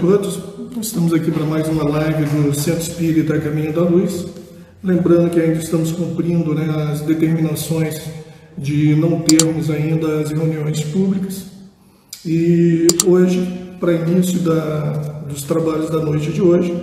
todos. 0.00 0.38
Estamos 0.80 1.12
aqui 1.12 1.30
para 1.30 1.44
mais 1.44 1.66
uma 1.68 1.82
live 1.82 2.24
do 2.26 2.54
Centro 2.54 2.82
Espírita 2.82 3.38
Caminho 3.40 3.72
da 3.72 3.82
Luz. 3.82 4.26
Lembrando 4.82 5.30
que 5.30 5.40
ainda 5.40 5.58
estamos 5.58 5.90
cumprindo 5.90 6.54
né, 6.54 6.68
as 6.88 7.00
determinações 7.00 8.00
de 8.56 8.94
não 8.94 9.20
termos 9.20 9.70
ainda 9.70 10.20
as 10.20 10.30
reuniões 10.30 10.82
públicas. 10.82 11.46
E 12.24 12.86
hoje, 13.06 13.44
para 13.80 13.92
início 13.92 14.38
da, 14.38 14.90
dos 15.28 15.42
trabalhos 15.42 15.90
da 15.90 15.98
noite 15.98 16.30
de 16.30 16.40
hoje, 16.40 16.80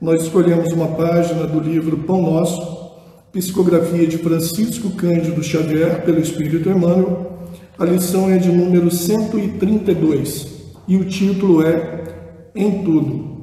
nós 0.00 0.22
escolhemos 0.22 0.72
uma 0.72 0.88
página 0.88 1.46
do 1.46 1.60
livro 1.60 1.98
Pão 1.98 2.22
Nosso, 2.22 2.90
psicografia 3.32 4.06
de 4.06 4.16
Francisco 4.16 4.90
Cândido 4.92 5.42
Xavier, 5.42 6.02
pelo 6.06 6.20
Espírito 6.20 6.70
Emmanuel. 6.70 7.38
A 7.78 7.84
lição 7.84 8.30
é 8.30 8.38
de 8.38 8.50
número 8.50 8.90
132 8.90 10.46
e 10.88 10.96
o 10.96 11.04
título 11.04 11.62
é 11.62 12.15
Em 12.56 12.82
Tudo. 12.82 13.36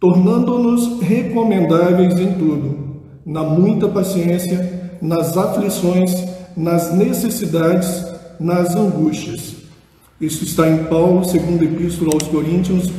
Tornando-nos 0.00 1.00
recomendáveis 1.00 2.18
em 2.18 2.32
tudo, 2.32 3.00
na 3.24 3.44
muita 3.44 3.86
paciência, 3.86 4.90
nas 5.00 5.36
aflições, 5.36 6.12
nas 6.56 6.92
necessidades, 6.92 8.04
nas 8.40 8.74
angústias. 8.74 9.54
Isso 10.20 10.42
está 10.42 10.68
em 10.68 10.84
Paulo, 10.84 11.24
segundo 11.24 11.62
Epístola 11.62 12.10
aos 12.14 12.24
Coríntios, 12.24 12.90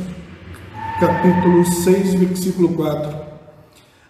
capítulo 0.98 1.66
6, 1.66 2.14
versículo 2.14 2.70
4. 2.70 3.14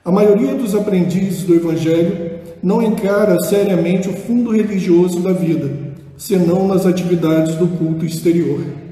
A 0.05 0.13
maioria 0.13 0.55
dos 0.55 0.77
aprendizes 0.77 1.43
do 1.43 1.57
Evangelho 1.57 2.39
não 2.63 2.81
encara 2.81 3.41
seriamente 3.41 4.09
o 4.09 4.13
fundo 4.13 4.53
religioso 4.53 5.19
da 5.19 5.33
vida, 5.33 5.69
senão 6.17 6.69
nas 6.69 6.87
atividades 6.87 7.57
do 7.57 7.67
culto 7.67 8.07
exterior. 8.07 8.84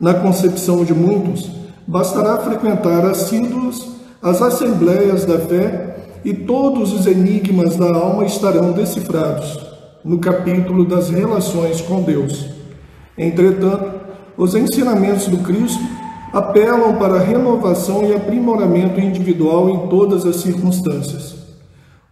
Na 0.00 0.14
concepção 0.14 0.84
de 0.84 0.94
muitos, 0.94 1.50
bastará 1.84 2.38
frequentar 2.38 3.04
assíduos 3.04 3.96
as 4.22 4.40
assembleias 4.40 5.24
da 5.24 5.40
fé 5.40 5.96
e 6.24 6.32
todos 6.32 6.92
os 6.92 7.04
enigmas 7.06 7.76
da 7.76 7.86
alma 7.86 8.24
estarão 8.24 8.70
decifrados 8.70 9.58
no 10.04 10.18
capítulo 10.18 10.84
das 10.84 11.10
relações 11.10 11.80
com 11.80 12.02
Deus. 12.02 12.46
Entretanto, 13.16 14.00
os 14.36 14.54
ensinamentos 14.54 15.26
do 15.26 15.38
Cristo 15.38 15.82
apelam 16.32 16.94
para 16.94 17.14
a 17.14 17.22
renovação 17.22 18.04
e 18.04 18.14
aprimoramento 18.14 19.00
individual 19.00 19.68
em 19.68 19.88
todas 19.88 20.24
as 20.24 20.36
circunstâncias. 20.36 21.34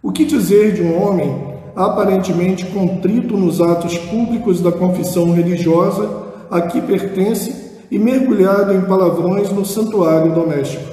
O 0.02 0.10
que 0.10 0.24
dizer 0.24 0.74
de 0.74 0.82
um 0.82 1.00
homem 1.00 1.54
aparentemente 1.76 2.66
contrito 2.66 3.36
nos 3.36 3.60
atos 3.60 3.96
públicos 3.96 4.60
da 4.60 4.72
confissão 4.72 5.32
religiosa 5.32 6.24
a 6.50 6.62
que 6.62 6.80
pertence 6.80 7.65
e 7.90 7.98
mergulhado 7.98 8.72
em 8.72 8.82
palavrões 8.82 9.50
no 9.50 9.64
santuário 9.64 10.32
doméstico. 10.32 10.92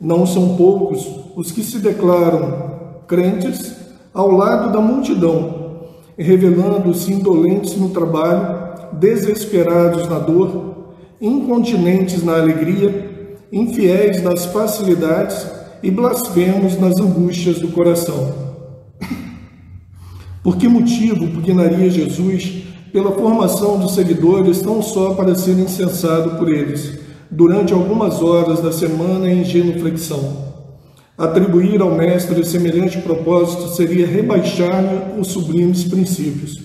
Não 0.00 0.26
são 0.26 0.56
poucos 0.56 1.06
os 1.34 1.50
que 1.50 1.62
se 1.62 1.78
declaram 1.78 3.00
crentes 3.06 3.76
ao 4.12 4.30
lado 4.30 4.72
da 4.72 4.80
multidão, 4.80 5.82
revelando-se 6.16 7.12
indolentes 7.12 7.76
no 7.76 7.90
trabalho, 7.90 8.66
desesperados 8.92 10.08
na 10.08 10.18
dor, 10.18 10.94
incontinentes 11.20 12.22
na 12.22 12.36
alegria, 12.36 13.36
infiéis 13.52 14.22
nas 14.22 14.46
facilidades 14.46 15.46
e 15.82 15.90
blasfemos 15.90 16.78
nas 16.78 16.98
angústias 16.98 17.58
do 17.58 17.68
coração. 17.68 18.34
Por 20.42 20.56
que 20.56 20.68
motivo 20.68 21.26
pugnaria 21.28 21.90
Jesus 21.90 22.65
pela 22.92 23.12
formação 23.12 23.78
dos 23.78 23.94
seguidores 23.94 24.62
não 24.62 24.82
só 24.82 25.14
para 25.14 25.34
ser 25.34 25.58
incensado 25.58 26.38
por 26.38 26.48
eles, 26.48 26.98
durante 27.30 27.72
algumas 27.72 28.22
horas 28.22 28.60
da 28.60 28.72
semana 28.72 29.30
em 29.30 29.44
genuflexão. 29.44 30.46
Atribuir 31.18 31.80
ao 31.80 31.94
mestre 31.94 32.44
semelhante 32.44 32.98
propósito 32.98 33.68
seria 33.74 34.06
rebaixar-lhe 34.06 35.18
os 35.18 35.28
sublimes 35.28 35.84
princípios. 35.84 36.62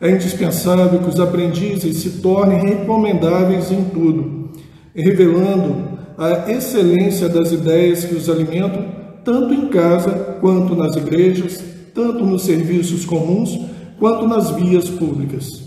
É 0.00 0.10
indispensável 0.10 1.00
que 1.00 1.08
os 1.08 1.20
aprendizes 1.20 1.98
se 1.98 2.10
tornem 2.20 2.60
recomendáveis 2.60 3.70
em 3.70 3.84
tudo, 3.84 4.50
revelando 4.94 5.92
a 6.16 6.50
excelência 6.50 7.28
das 7.28 7.52
ideias 7.52 8.04
que 8.04 8.14
os 8.14 8.28
alimentam, 8.28 8.84
tanto 9.24 9.52
em 9.52 9.68
casa 9.68 10.36
quanto 10.40 10.74
nas 10.74 10.96
igrejas, 10.96 11.62
tanto 11.94 12.24
nos 12.24 12.42
serviços 12.42 13.04
comuns 13.04 13.58
quanto 14.02 14.26
nas 14.26 14.50
vias 14.50 14.90
públicas. 14.90 15.62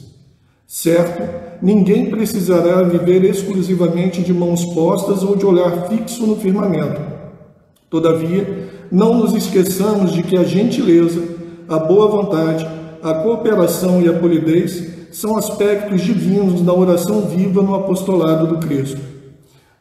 Certo, 0.68 1.24
ninguém 1.62 2.10
precisará 2.10 2.82
viver 2.84 3.24
exclusivamente 3.24 4.22
de 4.22 4.34
mãos 4.34 4.66
postas 4.74 5.24
ou 5.24 5.38
de 5.38 5.46
olhar 5.46 5.88
fixo 5.88 6.28
no 6.28 6.36
firmamento. 6.36 7.00
Todavia, 7.90 8.68
não 8.92 9.14
nos 9.14 9.34
esqueçamos 9.34 10.12
de 10.12 10.22
que 10.22 10.38
a 10.38 10.44
gentileza, 10.44 11.24
a 11.70 11.80
boa 11.80 12.10
vontade, 12.10 12.68
a 13.02 13.14
cooperação 13.14 14.02
e 14.02 14.10
a 14.10 14.20
polidez 14.20 14.86
são 15.14 15.38
aspectos 15.38 16.02
divinos 16.02 16.60
da 16.60 16.74
oração 16.74 17.22
viva 17.22 17.62
no 17.62 17.74
apostolado 17.74 18.48
do 18.48 18.58
Cristo. 18.58 19.00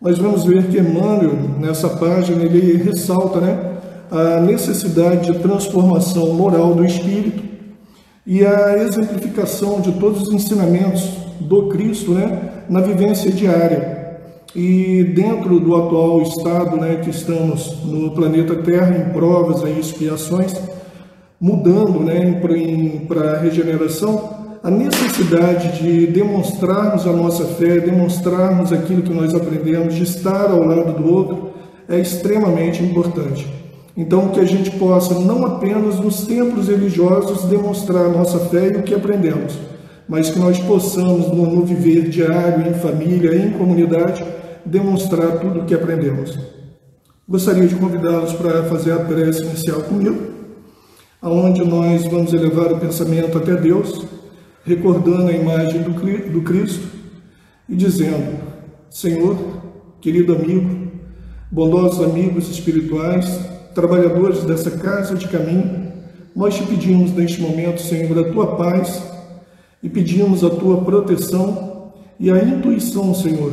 Nós 0.00 0.16
vamos 0.16 0.44
ver 0.44 0.69
que 0.69 0.78
Emmanuel, 0.78 1.34
nessa 1.59 1.88
página, 1.88 2.44
ele 2.44 2.76
ressalta 2.76 3.41
né, 3.41 3.78
a 4.12 4.41
necessidade 4.41 5.32
de 5.32 5.41
transformação 5.41 6.34
moral 6.34 6.72
do 6.72 6.84
espírito 6.84 7.53
e 8.27 8.45
a 8.45 8.79
exemplificação 8.79 9.81
de 9.81 9.93
todos 9.93 10.23
os 10.23 10.33
ensinamentos 10.33 11.03
do 11.41 11.69
Cristo 11.69 12.12
né, 12.12 12.65
na 12.69 12.81
vivência 12.81 13.31
diária. 13.31 14.03
E 14.55 15.05
dentro 15.15 15.59
do 15.59 15.75
atual 15.75 16.23
estado 16.23 16.77
né, 16.77 17.01
que 17.03 17.11
estamos 17.11 17.83
no 17.85 18.12
planeta 18.12 18.55
Terra, 18.57 18.97
em 18.97 19.12
provas 19.12 19.62
e 19.62 19.79
expiações, 19.79 20.55
mudando 21.41 22.01
né, 22.01 22.41
para 23.07 23.33
a 23.33 23.39
regeneração, 23.39 24.45
a 24.62 24.71
necessidade 24.71 25.83
de 25.83 26.06
demonstrarmos 26.06 27.06
a 27.06 27.12
nossa 27.12 27.45
fé, 27.45 27.81
demonstrarmos 27.81 28.73
aquilo 28.73 29.03
que 29.03 29.12
nós 29.12 29.35
aprendemos, 29.35 29.95
de 29.95 30.05
estar 30.05 30.51
ao 30.51 30.65
lado 30.65 30.95
do 30.95 31.12
outro, 31.12 31.51
é 31.87 31.99
extremamente 31.99 32.83
importante. 32.83 33.63
Então, 33.97 34.31
que 34.31 34.41
a 34.41 34.44
gente 34.44 34.72
possa, 34.72 35.19
não 35.21 35.47
apenas 35.47 36.00
nos 36.00 36.27
templos 36.27 36.66
religiosos, 36.66 37.44
demonstrar 37.49 38.09
nossa 38.09 38.41
fé 38.47 38.72
e 38.72 38.77
o 38.78 38.82
que 38.82 38.93
aprendemos, 38.93 39.56
mas 40.09 40.31
que 40.31 40.38
nós 40.38 40.59
possamos, 40.59 41.28
no, 41.28 41.65
viver 41.65 42.09
diário, 42.09 42.69
em 42.69 42.75
família, 42.75 43.37
em 43.37 43.53
comunidade, 43.53 44.25
demonstrar 44.65 45.38
tudo 45.38 45.60
o 45.60 45.65
que 45.65 45.75
aprendemos. 45.75 46.37
Gostaria 47.28 47.69
de 47.69 47.77
convidá-los 47.77 48.32
para 48.32 48.65
fazer 48.65 48.93
a 48.93 48.99
prece 48.99 49.44
inicial 49.44 49.81
comigo, 49.82 50.16
aonde 51.22 51.65
nós 51.65 52.05
vamos 52.05 52.32
elevar 52.32 52.72
o 52.72 52.81
pensamento 52.81 53.38
até 53.38 53.55
Deus, 53.55 54.05
recordando 54.65 55.28
a 55.28 55.32
imagem 55.32 55.82
do 55.82 56.43
Cristo 56.43 56.87
e 57.69 57.76
dizendo: 57.76 58.41
Senhor, 58.91 59.37
querido 60.00 60.34
amigo, 60.34 60.88
bondosos 61.50 62.05
amigos 62.05 62.50
espirituais, 62.50 63.53
trabalhadores 63.75 64.45
dessa 64.45 64.71
casa 64.71 65.15
de 65.15 65.29
caminho, 65.29 65.93
nós 66.35 66.55
te 66.55 66.62
pedimos 66.65 67.12
neste 67.12 67.41
momento, 67.41 67.83
Senhor, 67.83 68.19
a 68.19 68.33
tua 68.33 68.57
paz 68.57 69.03
e 69.83 69.89
pedimos 69.89 70.43
a 70.43 70.51
tua 70.51 70.83
proteção 70.83 71.93
e 72.19 72.31
a 72.31 72.43
intuição, 72.43 73.15
Senhor, 73.15 73.53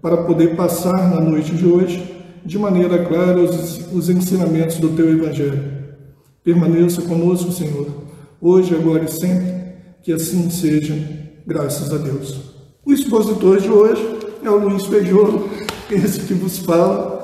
para 0.00 0.18
poder 0.18 0.56
passar 0.56 1.10
na 1.10 1.20
noite 1.20 1.54
de 1.54 1.66
hoje 1.66 2.16
de 2.44 2.58
maneira 2.58 3.04
clara 3.04 3.38
os, 3.38 3.92
os 3.92 4.08
ensinamentos 4.08 4.78
do 4.78 4.88
teu 4.90 5.10
Evangelho. 5.10 5.78
Permaneça 6.42 7.02
conosco, 7.02 7.52
Senhor, 7.52 7.86
hoje, 8.40 8.74
agora 8.74 9.04
e 9.04 9.08
sempre, 9.08 9.52
que 10.02 10.12
assim 10.12 10.48
seja, 10.48 10.96
graças 11.46 11.92
a 11.92 11.98
Deus. 11.98 12.40
O 12.86 12.92
expositor 12.92 13.60
de 13.60 13.68
hoje 13.68 14.02
é 14.42 14.48
o 14.48 14.56
Luiz 14.56 14.86
Pejolo, 14.86 15.48
esse 15.90 16.20
que 16.20 16.32
vos 16.32 16.58
fala, 16.58 17.17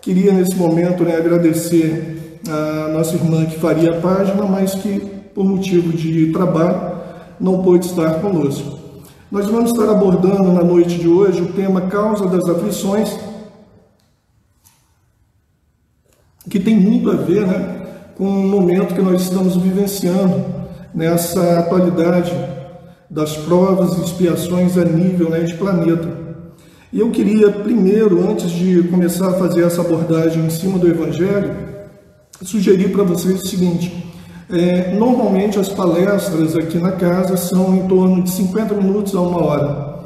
Queria 0.00 0.32
nesse 0.32 0.56
momento 0.56 1.04
né, 1.04 1.16
agradecer 1.16 2.40
a 2.48 2.88
nossa 2.88 3.14
irmã 3.14 3.44
que 3.44 3.58
faria 3.58 3.90
a 3.90 4.00
página, 4.00 4.44
mas 4.46 4.74
que 4.74 4.98
por 5.34 5.44
motivo 5.44 5.92
de 5.92 6.32
trabalho 6.32 6.92
não 7.38 7.62
pôde 7.62 7.84
estar 7.84 8.20
conosco. 8.20 8.78
Nós 9.30 9.46
vamos 9.46 9.70
estar 9.70 9.90
abordando 9.90 10.52
na 10.52 10.64
noite 10.64 10.98
de 10.98 11.06
hoje 11.06 11.42
o 11.42 11.52
tema 11.52 11.82
causa 11.82 12.26
das 12.26 12.48
aflições, 12.48 13.14
que 16.48 16.58
tem 16.58 16.76
muito 16.76 17.10
a 17.10 17.14
ver 17.14 17.46
né, 17.46 17.86
com 18.16 18.24
o 18.24 18.48
momento 18.48 18.94
que 18.94 19.02
nós 19.02 19.22
estamos 19.22 19.56
vivenciando 19.56 20.44
nessa 20.94 21.58
atualidade 21.58 22.32
das 23.08 23.36
provas 23.36 23.98
e 23.98 24.02
expiações 24.02 24.78
a 24.78 24.84
nível 24.84 25.28
né, 25.28 25.40
de 25.40 25.54
planeta. 25.54 26.29
E 26.92 26.98
eu 26.98 27.10
queria, 27.10 27.52
primeiro, 27.52 28.28
antes 28.28 28.50
de 28.50 28.82
começar 28.88 29.28
a 29.28 29.32
fazer 29.34 29.62
essa 29.62 29.80
abordagem 29.80 30.44
em 30.44 30.50
cima 30.50 30.76
do 30.76 30.88
Evangelho, 30.88 31.54
sugerir 32.42 32.90
para 32.90 33.04
vocês 33.04 33.42
o 33.42 33.46
seguinte: 33.46 34.12
é, 34.50 34.92
normalmente 34.94 35.56
as 35.56 35.68
palestras 35.68 36.56
aqui 36.56 36.78
na 36.78 36.90
casa 36.90 37.36
são 37.36 37.76
em 37.76 37.86
torno 37.86 38.22
de 38.22 38.30
50 38.30 38.74
minutos 38.74 39.14
a 39.14 39.20
uma 39.20 39.40
hora. 39.40 40.00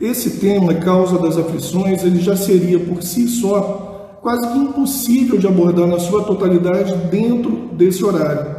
Esse 0.00 0.40
tema, 0.40 0.74
causa 0.74 1.18
das 1.18 1.38
aflições, 1.38 2.02
ele 2.02 2.20
já 2.20 2.36
seria 2.36 2.80
por 2.80 3.00
si 3.00 3.28
só 3.28 4.18
quase 4.20 4.48
que 4.48 4.58
impossível 4.58 5.38
de 5.38 5.46
abordar 5.46 5.86
na 5.86 6.00
sua 6.00 6.24
totalidade 6.24 6.96
dentro 7.12 7.68
desse 7.74 8.04
horário. 8.04 8.56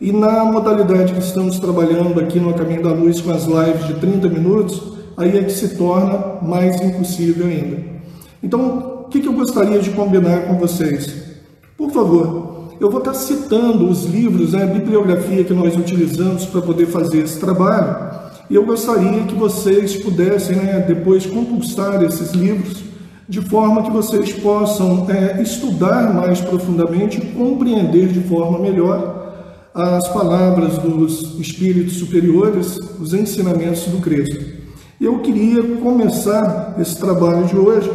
E 0.00 0.10
na 0.10 0.44
modalidade 0.44 1.12
que 1.12 1.20
estamos 1.20 1.60
trabalhando 1.60 2.18
aqui 2.18 2.40
no 2.40 2.52
Caminho 2.52 2.82
da 2.82 2.90
Luz 2.90 3.20
com 3.20 3.30
as 3.30 3.44
lives 3.44 3.86
de 3.86 3.94
30 3.94 4.28
minutos, 4.28 4.92
aí 5.16 5.38
é 5.38 5.44
que 5.44 5.52
se 5.52 5.76
torna 5.76 6.38
mais 6.42 6.80
impossível 6.80 7.46
ainda. 7.46 7.78
Então, 8.42 9.04
o 9.04 9.08
que, 9.08 9.24
eu 9.24 9.32
gostaria 9.32 9.78
de 9.78 9.90
combinar 9.90 10.46
com 10.46 10.58
vocês? 10.58 11.14
Por 11.76 11.90
favor, 11.90 12.70
eu 12.80 12.90
vou 12.90 12.98
estar 12.98 13.14
citando 13.14 13.88
os 13.88 14.04
livros, 14.04 14.52
né, 14.52 14.64
a 14.64 14.66
bibliografia 14.66 15.44
que 15.44 15.52
nós 15.52 15.76
utilizamos 15.76 16.46
para 16.46 16.62
poder 16.62 16.86
fazer 16.86 17.18
esse 17.18 17.38
trabalho, 17.38 18.12
e 18.50 18.54
eu 18.54 18.64
gostaria 18.64 19.22
que 19.24 19.34
vocês 19.34 19.96
pudessem 19.96 20.56
né, 20.56 20.84
depois 20.86 21.24
compulsar 21.24 22.02
esses 22.02 22.32
livros 22.32 22.82
de 23.28 23.40
forma 23.40 23.82
que 23.82 23.90
vocês 23.90 24.32
possam 24.32 25.06
é, 25.08 25.40
estudar 25.40 26.12
mais 26.12 26.40
profundamente 26.40 27.20
compreender 27.20 28.08
de 28.08 28.20
forma 28.20 28.58
melhor 28.58 29.22
as 29.74 30.06
palavras 30.08 30.76
dos 30.78 31.38
espíritos 31.40 31.94
superiores, 31.94 32.76
os 33.00 33.14
ensinamentos 33.14 33.84
do 33.86 33.98
Cristo. 33.98 34.61
Eu 35.02 35.18
queria 35.18 35.60
começar 35.78 36.76
esse 36.78 36.96
trabalho 36.96 37.44
de 37.46 37.56
hoje 37.56 37.90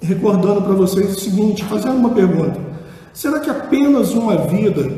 recordando 0.00 0.62
para 0.62 0.72
vocês 0.72 1.16
o 1.16 1.18
seguinte, 1.18 1.64
fazendo 1.64 1.96
uma 1.96 2.10
pergunta. 2.10 2.60
Será 3.12 3.40
que 3.40 3.50
apenas 3.50 4.12
uma 4.12 4.36
vida 4.46 4.88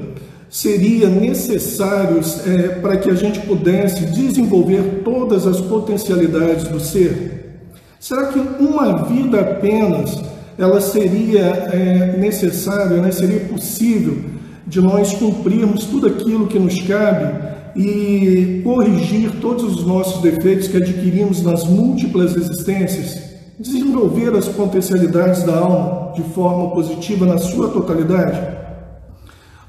seria 0.51 1.09
necessário 1.09 2.21
é, 2.47 2.69
para 2.81 2.99
que 2.99 3.09
a 3.09 3.15
gente 3.15 3.41
pudesse 3.41 4.05
desenvolver 4.05 5.01
todas 5.03 5.47
as 5.47 5.63
potencialidades 5.63 6.69
do 6.69 6.79
ser? 6.79 7.63
Será 7.99 8.27
que 8.27 8.39
uma 8.63 9.05
vida 9.05 9.41
apenas 9.41 10.23
ela 10.59 10.79
seria 10.79 11.41
é, 11.73 12.19
necessária, 12.19 12.99
né, 12.99 13.11
seria 13.11 13.41
possível 13.47 14.19
de 14.67 14.83
nós 14.83 15.15
cumprirmos 15.15 15.87
tudo 15.87 16.07
aquilo 16.07 16.49
que 16.49 16.59
nos 16.59 16.83
cabe 16.83 17.50
e 17.77 18.61
corrigir 18.65 19.41
todos 19.41 19.65
os 19.65 19.87
nossos 19.87 20.21
defeitos 20.23 20.69
que 20.69 20.77
adquirimos 20.77 21.43
nas 21.43 21.65
múltiplas 21.65 22.35
existências, 22.37 23.31
desenvolver 23.59 24.35
as 24.35 24.49
potencialidades 24.49 25.43
da 25.45 25.59
alma 25.59 26.13
de 26.15 26.23
forma 26.35 26.71
positiva 26.71 27.27
na 27.27 27.39
sua 27.39 27.69
totalidade? 27.69 28.59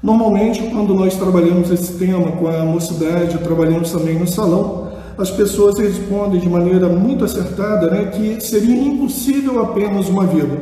Normalmente, 0.02 0.62
quando 0.64 0.94
nós 0.94 1.14
trabalhamos 1.14 1.70
esse 1.70 1.92
tema 1.96 2.32
com 2.32 2.48
a 2.48 2.64
mocidade, 2.64 3.38
trabalhamos 3.38 3.92
também 3.92 4.18
no 4.18 4.26
salão, 4.26 4.90
as 5.16 5.30
pessoas 5.30 5.78
respondem 5.78 6.40
de 6.40 6.48
maneira 6.48 6.88
muito 6.88 7.24
acertada 7.24 7.88
né, 7.88 8.06
que 8.06 8.40
seria 8.40 8.74
impossível 8.74 9.62
apenas 9.62 10.08
uma 10.08 10.26
vida. 10.26 10.60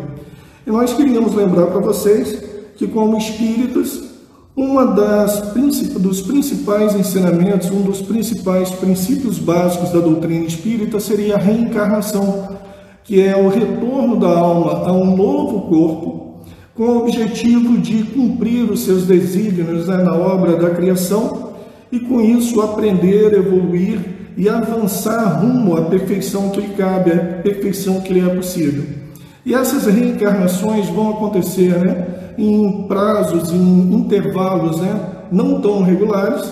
E 0.67 0.71
nós 0.71 0.93
queríamos 0.93 1.35
lembrar 1.35 1.69
para 1.69 1.81
vocês 1.81 2.43
que, 2.77 2.87
como 2.87 3.17
espíritas, 3.17 4.10
uma 4.57 4.87
das 4.87 5.53
dos 6.01 6.21
principais 6.21 6.95
ensinamentos, 6.95 7.71
um 7.71 7.83
dos 7.83 8.03
principais 8.03 8.71
princípios 8.71 9.39
básicos 9.39 9.91
da 9.91 10.01
doutrina 10.01 10.45
espírita 10.45 10.99
seria 10.99 11.37
a 11.37 11.39
reencarnação, 11.39 12.57
que 13.05 13.21
é 13.21 13.37
o 13.37 13.49
retorno 13.49 14.19
da 14.19 14.29
alma 14.29 14.89
a 14.89 14.93
um 14.93 15.17
novo 15.17 15.63
corpo, 15.63 16.41
com 16.75 16.83
o 16.85 16.99
objetivo 16.99 17.79
de 17.79 18.03
cumprir 18.05 18.71
os 18.71 18.85
seus 18.85 19.07
desígnios 19.07 19.87
né, 19.87 19.99
na 19.99 20.15
obra 20.15 20.57
da 20.57 20.71
criação 20.71 21.51
e 21.93 22.01
com 22.01 22.21
isso 22.21 22.61
aprender, 22.61 23.33
evoluir 23.33 24.01
e 24.37 24.49
avançar 24.49 25.41
rumo 25.41 25.77
à 25.77 25.83
perfeição 25.83 26.51
que 26.51 26.61
lhe 26.61 26.75
cabe, 26.75 27.13
à 27.13 27.19
perfeição 27.43 28.01
que 28.01 28.13
lhe 28.13 28.21
é 28.21 28.35
possível. 28.35 28.85
E 29.45 29.55
essas 29.55 29.87
reencarnações 29.87 30.89
vão 30.89 31.11
acontecer, 31.11 31.79
né? 31.79 32.07
Em 32.41 32.83
prazos, 32.87 33.53
em 33.53 33.95
intervalos 33.95 34.81
né, 34.81 34.99
não 35.31 35.61
tão 35.61 35.83
regulares, 35.83 36.43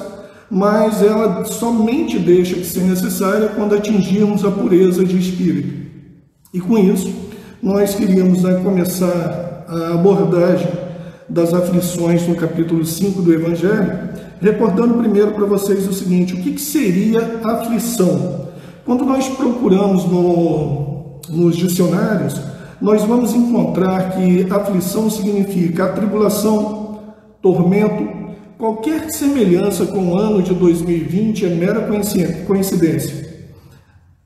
mas 0.51 1.03
ela 1.03 1.45
somente 1.45 2.19
deixa 2.19 2.57
de 2.57 2.65
ser 2.65 2.85
necessária 2.85 3.49
quando 3.49 3.75
atingirmos 3.75 4.45
a 4.45 4.51
pureza 4.51 5.05
de 5.05 5.19
espírito. 5.19 5.89
E 6.53 6.61
com 6.61 6.79
isso, 6.79 7.13
nós 7.63 7.95
queríamos 7.95 8.43
né, 8.43 8.61
começar 8.63 9.65
a 9.69 9.95
abordagem 9.95 10.69
das 11.29 11.53
aflições 11.53 12.27
no 12.27 12.35
capítulo 12.35 12.85
5 12.85 13.21
do 13.21 13.33
Evangelho, 13.33 14.09
recordando 14.41 14.95
primeiro 14.95 15.33
para 15.33 15.45
vocês 15.45 15.87
o 15.87 15.93
seguinte: 15.93 16.35
o 16.35 16.39
que, 16.39 16.53
que 16.53 16.61
seria 16.61 17.41
aflição? 17.45 18.49
Quando 18.87 19.05
nós 19.05 19.29
procuramos 19.29 20.07
no, 20.07 21.21
nos 21.29 21.57
dicionários, 21.57 22.41
nós 22.81 23.03
vamos 23.05 23.35
encontrar 23.35 24.13
que 24.13 24.47
aflição 24.51 25.11
significa 25.11 25.87
atribulação, 25.87 27.01
tormento, 27.43 28.09
qualquer 28.57 29.11
semelhança 29.13 29.87
com 29.87 30.13
o 30.13 30.19
ano 30.19 30.43
de 30.43 30.55
2020 30.55 31.47
é 31.47 31.49
mera 31.49 31.89
coincidência. 32.47 33.29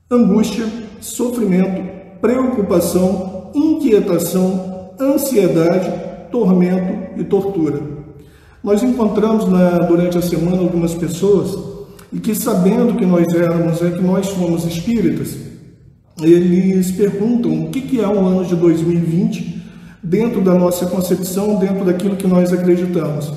Angústia, 0.09 0.65
sofrimento, 1.01 1.81
preocupação, 2.21 3.51
inquietação, 3.55 4.93
ansiedade, 4.99 5.91
tormento 6.31 7.19
e 7.19 7.23
tortura. 7.23 7.81
Nós 8.63 8.83
encontramos 8.83 9.47
na, 9.47 9.79
durante 9.79 10.17
a 10.17 10.21
semana 10.21 10.59
algumas 10.59 10.93
pessoas 10.93 11.57
e 12.11 12.19
que 12.19 12.35
sabendo 12.35 12.95
que 12.95 13.05
nós 13.05 13.27
éramos, 13.33 13.81
é 13.81 13.89
que 13.89 14.01
nós 14.01 14.29
fomos 14.29 14.63
espíritas, 14.65 15.35
eles 16.21 16.91
perguntam 16.91 17.63
o 17.63 17.69
que 17.69 17.99
é 17.99 18.07
o 18.07 18.19
ano 18.19 18.45
de 18.45 18.55
2020 18.55 19.63
dentro 20.01 20.41
da 20.41 20.53
nossa 20.53 20.85
concepção, 20.85 21.55
dentro 21.55 21.85
daquilo 21.85 22.15
que 22.15 22.27
nós 22.27 22.53
acreditamos. 22.53 23.31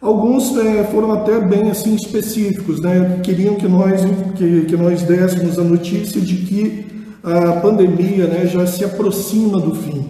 Alguns 0.00 0.56
é, 0.56 0.84
foram 0.84 1.12
até 1.12 1.40
bem 1.40 1.70
assim 1.70 1.94
específicos, 1.94 2.80
né? 2.80 3.20
queriam 3.22 3.56
que 3.56 3.66
nós, 3.66 4.02
que, 4.36 4.66
que 4.66 4.76
nós 4.76 5.02
dessemos 5.02 5.58
a 5.58 5.64
notícia 5.64 6.20
de 6.20 6.36
que 6.36 6.86
a 7.22 7.52
pandemia 7.60 8.26
né, 8.26 8.46
já 8.46 8.66
se 8.66 8.84
aproxima 8.84 9.58
do 9.58 9.74
fim. 9.74 10.06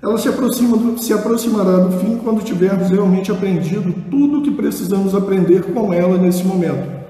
Ela 0.00 0.16
se, 0.18 0.28
aproxima, 0.28 0.98
se 0.98 1.12
aproximará 1.12 1.78
do 1.78 1.98
fim 1.98 2.16
quando 2.16 2.42
tivermos 2.42 2.88
realmente 2.88 3.30
aprendido 3.30 3.92
tudo 4.10 4.38
o 4.38 4.42
que 4.42 4.50
precisamos 4.50 5.14
aprender 5.14 5.62
com 5.72 5.92
ela 5.92 6.18
nesse 6.18 6.44
momento. 6.44 7.01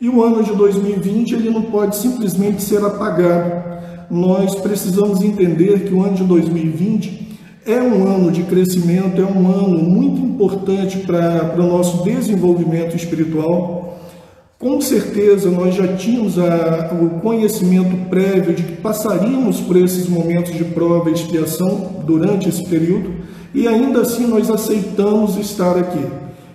E 0.00 0.08
o 0.08 0.22
ano 0.22 0.44
de 0.44 0.52
2020 0.52 1.32
ele 1.34 1.50
não 1.50 1.62
pode 1.62 1.96
simplesmente 1.96 2.62
ser 2.62 2.84
apagado. 2.84 3.78
Nós 4.08 4.54
precisamos 4.54 5.20
entender 5.20 5.88
que 5.88 5.92
o 5.92 6.02
ano 6.04 6.14
de 6.14 6.24
2020 6.24 7.36
é 7.66 7.82
um 7.82 8.06
ano 8.06 8.30
de 8.30 8.44
crescimento, 8.44 9.20
é 9.20 9.24
um 9.24 9.50
ano 9.50 9.76
muito 9.76 10.20
importante 10.20 10.98
para, 10.98 11.54
o 11.58 11.66
nosso 11.66 12.04
desenvolvimento 12.04 12.94
espiritual. 12.96 13.98
Com 14.56 14.80
certeza 14.80 15.50
nós 15.50 15.74
já 15.74 15.88
tínhamos 15.96 16.38
a, 16.38 16.90
o 16.92 17.20
conhecimento 17.20 18.08
prévio 18.08 18.54
de 18.54 18.62
que 18.62 18.76
passaríamos 18.76 19.60
por 19.60 19.76
esses 19.76 20.08
momentos 20.08 20.54
de 20.54 20.64
prova 20.64 21.10
e 21.10 21.12
expiação 21.12 22.02
durante 22.06 22.48
esse 22.48 22.64
período 22.64 23.12
e 23.52 23.66
ainda 23.66 24.02
assim 24.02 24.26
nós 24.26 24.48
aceitamos 24.48 25.36
estar 25.36 25.76
aqui. 25.76 26.04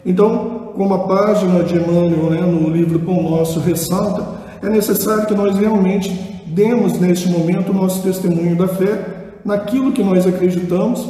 Então, 0.05 0.62
como 0.75 0.93
a 0.93 1.07
página 1.07 1.63
de 1.63 1.75
Emmanuel 1.75 2.29
né, 2.29 2.41
no 2.41 2.69
livro 2.69 2.99
Pão 2.99 3.21
Nosso 3.21 3.59
ressalta, 3.59 4.41
é 4.61 4.69
necessário 4.69 5.25
que 5.25 5.35
nós 5.35 5.57
realmente 5.57 6.09
demos 6.47 6.99
neste 6.99 7.29
momento 7.29 7.71
o 7.71 7.73
nosso 7.73 8.01
testemunho 8.01 8.55
da 8.55 8.67
fé 8.67 9.33
naquilo 9.43 9.91
que 9.91 10.03
nós 10.03 10.25
acreditamos 10.25 11.07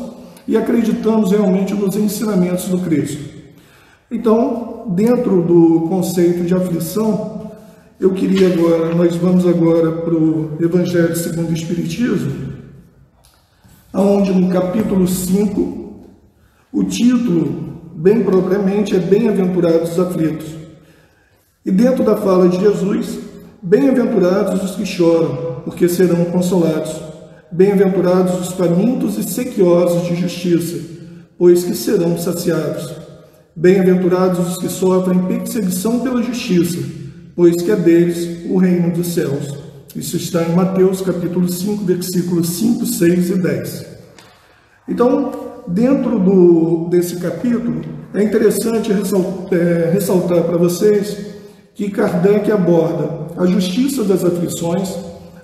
e 0.47 0.57
acreditamos 0.57 1.31
realmente 1.31 1.73
nos 1.73 1.95
ensinamentos 1.95 2.67
do 2.67 2.79
Cristo. 2.79 3.33
Então, 4.11 4.85
dentro 4.89 5.41
do 5.41 5.87
conceito 5.87 6.43
de 6.43 6.53
aflição, 6.53 7.51
eu 7.99 8.13
queria 8.13 8.53
agora, 8.53 8.93
nós 8.93 9.15
vamos 9.15 9.47
agora 9.47 9.91
para 9.91 10.13
o 10.13 10.57
Evangelho 10.59 11.15
segundo 11.15 11.49
o 11.49 11.53
Espiritismo, 11.53 12.53
onde 13.93 14.33
no 14.33 14.49
capítulo 14.49 15.07
5, 15.07 15.93
o 16.71 16.83
título 16.83 17.72
bem 17.95 18.23
propriamente, 18.23 18.95
é 18.95 18.99
bem-aventurados 18.99 19.91
os 19.91 19.99
aflitos. 19.99 20.47
E 21.65 21.71
dentro 21.71 22.03
da 22.03 22.17
fala 22.17 22.49
de 22.49 22.59
Jesus, 22.59 23.19
bem-aventurados 23.61 24.63
os 24.63 24.75
que 24.75 24.85
choram, 24.85 25.61
porque 25.63 25.87
serão 25.87 26.25
consolados. 26.25 27.01
Bem-aventurados 27.51 28.39
os 28.41 28.53
famintos 28.53 29.17
e 29.17 29.23
sequiosos 29.23 30.07
de 30.07 30.15
justiça, 30.15 30.79
pois 31.37 31.63
que 31.63 31.75
serão 31.75 32.17
saciados. 32.17 32.93
Bem-aventurados 33.55 34.39
os 34.39 34.57
que 34.57 34.67
sofrem 34.67 35.25
perseguição 35.25 35.99
pela 35.99 36.23
justiça, 36.23 36.79
pois 37.35 37.61
que 37.61 37.71
é 37.71 37.75
deles 37.75 38.45
o 38.49 38.57
reino 38.57 38.91
dos 38.91 39.13
céus. 39.13 39.55
Isso 39.95 40.17
está 40.17 40.43
em 40.43 40.55
Mateus 40.55 41.01
capítulo 41.01 41.47
5, 41.47 41.85
versículos 41.85 42.49
5, 42.49 42.85
6 42.85 43.29
e 43.29 43.37
10. 43.37 43.85
Então, 44.89 45.52
dentro 45.67 46.19
do, 46.19 46.87
desse 46.89 47.17
capítulo, 47.17 47.81
é 48.13 48.23
interessante 48.23 48.91
ressaltar, 48.91 49.53
é, 49.57 49.91
ressaltar 49.91 50.43
para 50.43 50.57
vocês 50.57 51.17
que 51.73 51.89
Kardec 51.89 52.51
aborda 52.51 53.27
a 53.37 53.45
justiça 53.45 54.03
das 54.03 54.23
aflições, 54.23 54.95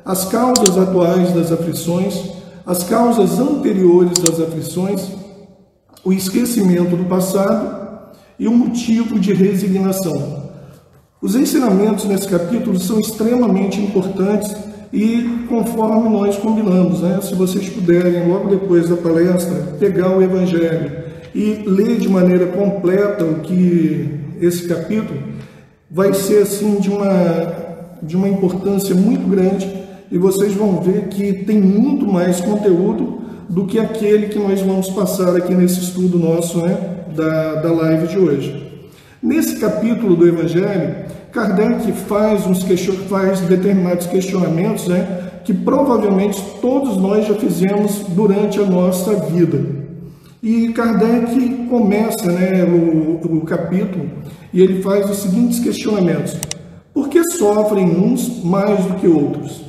as 0.05 0.25
causas 0.25 0.77
atuais 0.77 1.33
das 1.33 1.51
aflições, 1.51 2.31
as 2.65 2.83
causas 2.83 3.39
anteriores 3.39 4.19
das 4.19 4.39
aflições, 4.39 5.07
o 6.03 6.13
esquecimento 6.13 6.95
do 6.95 7.05
passado 7.05 7.79
e 8.37 8.47
o 8.47 8.51
motivo 8.51 9.19
de 9.19 9.33
resignação. 9.33 10.49
Os 11.21 11.35
ensinamentos 11.35 12.05
nesse 12.05 12.27
capítulo 12.27 12.79
são 12.79 12.99
extremamente 12.99 13.81
importantes 13.81 14.55
e 14.91 15.45
conforme 15.47 16.09
nós 16.09 16.37
combinamos, 16.37 17.01
né? 17.01 17.19
se 17.21 17.35
vocês 17.35 17.69
puderem, 17.69 18.27
logo 18.27 18.49
depois 18.49 18.89
da 18.89 18.97
palestra, 18.97 19.55
pegar 19.79 20.17
o 20.17 20.21
Evangelho 20.21 20.91
e 21.33 21.63
ler 21.65 21.97
de 21.97 22.09
maneira 22.09 22.47
completa 22.47 23.23
o 23.23 23.41
que 23.41 24.19
esse 24.41 24.67
capítulo 24.67 25.19
vai 25.89 26.13
ser 26.13 26.43
assim 26.43 26.79
de 26.79 26.89
uma, 26.89 27.53
de 28.01 28.15
uma 28.15 28.27
importância 28.27 28.95
muito 28.95 29.29
grande 29.29 29.69
e 30.11 30.17
vocês 30.17 30.53
vão 30.53 30.81
ver 30.81 31.07
que 31.09 31.33
tem 31.33 31.61
muito 31.61 32.07
mais 32.07 32.41
conteúdo 32.41 33.19
do 33.47 33.65
que 33.65 33.79
aquele 33.79 34.27
que 34.27 34.39
nós 34.39 34.61
vamos 34.61 34.89
passar 34.89 35.35
aqui 35.35 35.53
nesse 35.53 35.81
estudo 35.81 36.17
nosso 36.17 36.61
né, 36.61 36.77
da, 37.15 37.55
da 37.55 37.71
live 37.71 38.07
de 38.07 38.17
hoje. 38.17 38.69
Nesse 39.21 39.57
capítulo 39.59 40.15
do 40.15 40.27
Evangelho, 40.27 41.08
Kardec 41.31 41.91
faz, 42.07 42.45
uns 42.47 42.63
question... 42.63 42.93
faz 43.07 43.39
determinados 43.41 44.07
questionamentos 44.07 44.87
né, 44.87 45.31
que 45.43 45.53
provavelmente 45.53 46.41
todos 46.61 46.97
nós 46.97 47.27
já 47.27 47.35
fizemos 47.35 48.03
durante 48.09 48.59
a 48.59 48.65
nossa 48.65 49.15
vida. 49.15 49.79
E 50.41 50.69
Kardec 50.69 51.65
começa 51.69 52.31
né, 52.31 52.63
o, 52.63 53.37
o 53.37 53.41
capítulo 53.41 54.09
e 54.53 54.61
ele 54.61 54.81
faz 54.81 55.09
os 55.09 55.17
seguintes 55.17 55.59
questionamentos. 55.59 56.35
Por 56.93 57.09
que 57.09 57.21
sofrem 57.31 57.85
uns 57.85 58.43
mais 58.43 58.83
do 58.85 58.95
que 58.95 59.07
outros? 59.07 59.61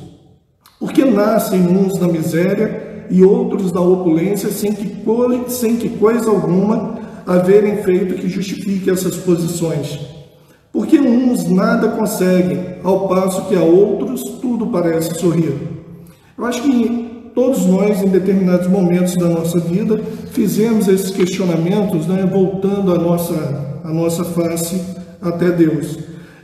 Por 0.79 0.91
que 0.91 1.05
nascem 1.05 1.61
uns 1.61 1.99
na 1.99 2.07
miséria 2.07 3.05
e 3.09 3.23
outros 3.23 3.71
na 3.71 3.81
opulência 3.81 4.49
sem 4.49 4.71
que, 4.73 5.03
sem 5.47 5.75
que 5.75 5.89
coisa 5.89 6.29
alguma 6.29 6.99
haverem 7.27 7.83
feito 7.83 8.15
que 8.15 8.27
justifique 8.27 8.89
essas 8.89 9.15
posições? 9.17 10.20
Porque 10.71 10.99
uns 10.99 11.49
nada 11.49 11.89
conseguem, 11.89 12.75
ao 12.83 13.07
passo 13.07 13.45
que 13.47 13.55
a 13.55 13.61
outros 13.61 14.23
tudo 14.41 14.67
parece 14.67 15.19
sorrir. 15.19 15.53
Eu 16.37 16.45
acho 16.45 16.61
que 16.63 17.31
todos 17.35 17.65
nós, 17.65 18.01
em 18.01 18.07
determinados 18.07 18.67
momentos 18.67 19.15
da 19.15 19.27
nossa 19.27 19.59
vida, 19.59 20.01
fizemos 20.31 20.87
esses 20.87 21.11
questionamentos, 21.11 22.07
né, 22.07 22.25
voltando 22.25 22.93
a 22.93 22.97
nossa, 22.97 23.81
a 23.83 23.91
nossa 23.91 24.23
face 24.23 24.81
até 25.21 25.51
Deus. 25.51 25.99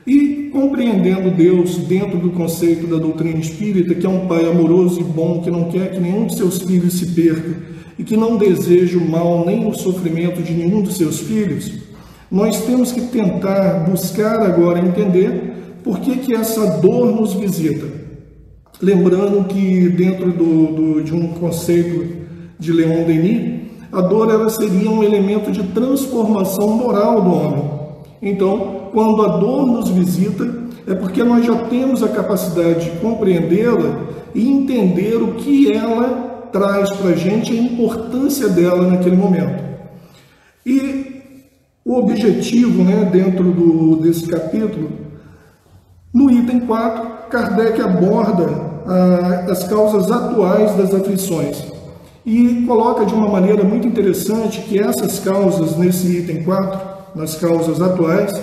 E 0.06 0.50
compreendendo 0.52 1.32
Deus 1.32 1.78
dentro 1.78 2.18
do 2.18 2.32
conceito 2.32 2.88
da 2.88 2.98
doutrina 2.98 3.40
espírita, 3.40 3.96
que 3.96 4.06
é 4.06 4.10
um 4.10 4.28
pai 4.28 4.46
amoroso 4.50 5.00
e 5.00 5.04
bom, 5.04 5.42
que 5.42 5.52
não 5.52 5.66
quer 5.66 5.92
que 5.92 6.00
nenhum 6.00 6.28
de 6.28 6.36
seus 6.36 6.60
filhos 6.60 6.94
se 6.94 7.08
perca 7.08 7.56
e 8.00 8.04
que 8.04 8.16
não 8.16 8.38
deseja 8.38 8.98
o 8.98 9.10
mal 9.10 9.46
nem 9.46 9.68
o 9.68 9.74
sofrimento 9.74 10.42
de 10.42 10.54
nenhum 10.54 10.82
dos 10.82 10.98
seus 10.98 11.20
filhos, 11.20 11.72
nós 12.30 12.62
temos 12.62 12.92
que 12.92 13.02
tentar 13.02 13.86
buscar 13.90 14.42
agora 14.42 14.80
entender 14.80 15.80
por 15.84 16.00
que, 16.00 16.18
que 16.18 16.36
essa 16.36 16.80
dor 16.82 17.16
nos 17.16 17.34
visita. 17.34 17.88
Lembrando 18.82 19.46
que 19.46 19.90
dentro 19.90 20.32
do, 20.32 20.68
do, 20.68 21.04
de 21.04 21.14
um 21.14 21.30
conceito 21.30 22.26
de 22.60 22.72
Leon 22.74 23.06
Denis, 23.06 23.62
a 23.92 24.02
dor 24.02 24.30
ela 24.30 24.50
seria 24.50 24.90
um 24.90 25.04
elemento 25.04 25.52
de 25.52 25.64
transformação 25.64 26.70
moral 26.70 27.22
do 27.22 27.34
homem. 27.34 27.64
Então, 28.22 28.90
quando 28.92 29.22
a 29.24 29.38
dor 29.38 29.66
nos 29.66 29.90
visita, 29.90 30.68
é 30.86 30.94
porque 30.94 31.24
nós 31.24 31.46
já 31.46 31.56
temos 31.56 32.04
a 32.04 32.10
capacidade 32.10 32.86
de 32.86 33.00
compreendê-la 33.00 34.02
e 34.36 34.50
entender 34.50 35.16
o 35.16 35.36
que 35.36 35.72
ela 35.72 36.50
traz 36.52 36.92
para 36.92 37.12
a 37.12 37.16
gente, 37.16 37.52
a 37.52 37.62
importância 37.62 38.50
dela 38.50 38.88
naquele 38.88 39.16
momento. 39.16 39.64
E 40.66 41.07
o 41.88 42.00
objetivo, 42.00 42.84
né, 42.84 43.10
dentro 43.10 43.46
do, 43.46 43.96
desse 43.96 44.28
capítulo, 44.28 44.90
no 46.14 46.30
item 46.30 46.60
4, 46.60 47.30
Kardec 47.30 47.82
aborda 47.82 48.46
ah, 48.86 49.46
as 49.50 49.64
causas 49.64 50.12
atuais 50.12 50.76
das 50.76 50.94
aflições 50.94 51.64
e 52.26 52.66
coloca 52.68 53.06
de 53.06 53.14
uma 53.14 53.30
maneira 53.30 53.64
muito 53.64 53.88
interessante 53.88 54.60
que 54.64 54.78
essas 54.78 55.20
causas, 55.20 55.78
nesse 55.78 56.08
item 56.08 56.44
4, 56.44 56.80
nas 57.16 57.36
causas 57.36 57.82
atuais, 57.82 58.34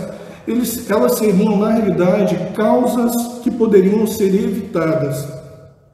eles, 0.49 0.91
elas 0.91 1.17
seriam, 1.17 1.59
na 1.59 1.71
realidade, 1.71 2.39
causas 2.55 3.41
que 3.43 3.51
poderiam 3.51 4.07
ser 4.07 4.35
evitadas. 4.35 5.29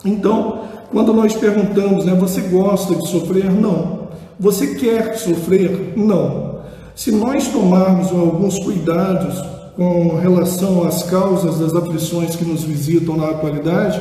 Então, 0.05 0.61
quando 0.93 1.13
nós 1.13 1.35
perguntamos, 1.35 2.05
né, 2.05 2.15
você 2.15 2.43
gosta 2.43 2.95
de 2.95 3.09
sofrer? 3.09 3.51
Não. 3.51 4.09
Você 4.39 4.69
quer 4.77 5.19
sofrer? 5.19 5.95
Não. 5.97 6.60
Se 6.95 7.13
nós 7.13 7.49
tomarmos 7.49 8.11
alguns 8.11 8.59
cuidados 8.59 9.41
com 9.77 10.17
relação 10.17 10.87
às 10.87 11.03
causas 11.05 11.59
das 11.59 11.75
aflições 11.75 12.37
que 12.37 12.45
nos 12.45 12.63
visitam 12.63 13.17
na 13.17 13.31
atualidade, 13.31 14.01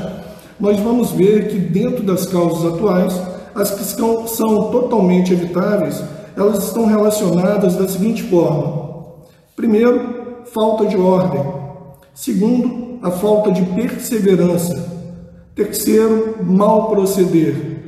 nós 0.60 0.78
vamos 0.80 1.12
ver 1.12 1.48
que 1.48 1.58
dentro 1.58 2.04
das 2.04 2.26
causas 2.26 2.74
atuais, 2.74 3.20
as 3.56 3.72
que 3.72 3.84
são, 3.84 4.72
totalmente 4.72 5.32
evitáveis, 5.32 6.04
elas 6.36 6.66
estão 6.66 6.86
relacionadas 6.86 7.76
da 7.76 7.88
seguinte 7.88 8.24
forma: 8.24 8.90
primeiro, 9.56 10.44
falta 10.54 10.86
de 10.86 10.98
ordem; 10.98 11.42
segundo, 12.14 13.00
a 13.02 13.12
falta 13.12 13.52
de 13.52 13.62
perseverança; 13.62 14.78
terceiro, 15.56 16.44
mal 16.44 16.90
proceder; 16.90 17.79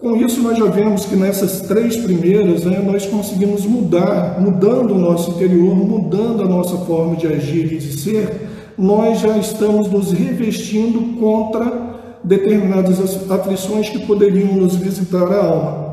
com 0.00 0.16
isso, 0.16 0.40
nós 0.40 0.56
já 0.56 0.64
vemos 0.64 1.04
que 1.04 1.14
nessas 1.14 1.60
três 1.60 1.94
primeiras, 1.98 2.64
né, 2.64 2.82
nós 2.84 3.04
conseguimos 3.04 3.66
mudar, 3.66 4.40
mudando 4.40 4.94
o 4.94 4.98
nosso 4.98 5.32
interior, 5.32 5.76
mudando 5.76 6.42
a 6.42 6.48
nossa 6.48 6.78
forma 6.78 7.16
de 7.16 7.26
agir 7.26 7.70
e 7.70 7.76
de 7.76 7.92
ser, 8.00 8.48
nós 8.78 9.20
já 9.20 9.36
estamos 9.36 9.90
nos 9.90 10.10
revestindo 10.10 11.20
contra 11.20 11.90
determinadas 12.24 12.98
aflições 13.30 13.90
que 13.90 14.06
poderiam 14.06 14.54
nos 14.54 14.74
visitar 14.76 15.30
a 15.30 15.44
alma. 15.44 15.90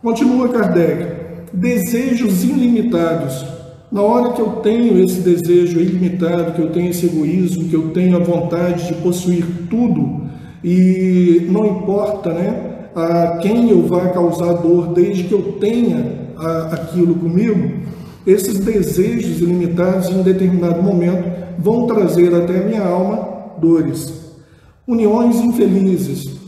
Continua 0.00 0.48
Kardec, 0.48 1.06
desejos 1.52 2.44
ilimitados. 2.44 3.44
Na 3.90 4.02
hora 4.02 4.32
que 4.34 4.40
eu 4.40 4.50
tenho 4.62 5.04
esse 5.04 5.20
desejo 5.20 5.80
ilimitado, 5.80 6.52
que 6.52 6.62
eu 6.62 6.70
tenho 6.70 6.90
esse 6.90 7.06
egoísmo, 7.06 7.68
que 7.68 7.74
eu 7.74 7.90
tenho 7.90 8.16
a 8.16 8.20
vontade 8.20 8.86
de 8.86 8.94
possuir 8.94 9.44
tudo, 9.68 10.22
e 10.62 11.44
não 11.50 11.66
importa, 11.66 12.32
né? 12.32 12.71
A 12.94 13.38
quem 13.38 13.70
eu 13.70 13.86
vá 13.86 14.08
causar 14.08 14.54
dor 14.54 14.88
desde 14.88 15.24
que 15.24 15.32
eu 15.32 15.52
tenha 15.60 16.22
aquilo 16.70 17.14
comigo, 17.14 17.72
esses 18.26 18.58
desejos 18.60 19.40
ilimitados 19.40 20.10
em 20.10 20.22
determinado 20.22 20.82
momento 20.82 21.30
vão 21.58 21.86
trazer 21.86 22.34
até 22.34 22.58
a 22.58 22.64
minha 22.64 22.84
alma 22.84 23.28
dores. 23.60 24.12
Uniões 24.86 25.36
infelizes. 25.36 26.40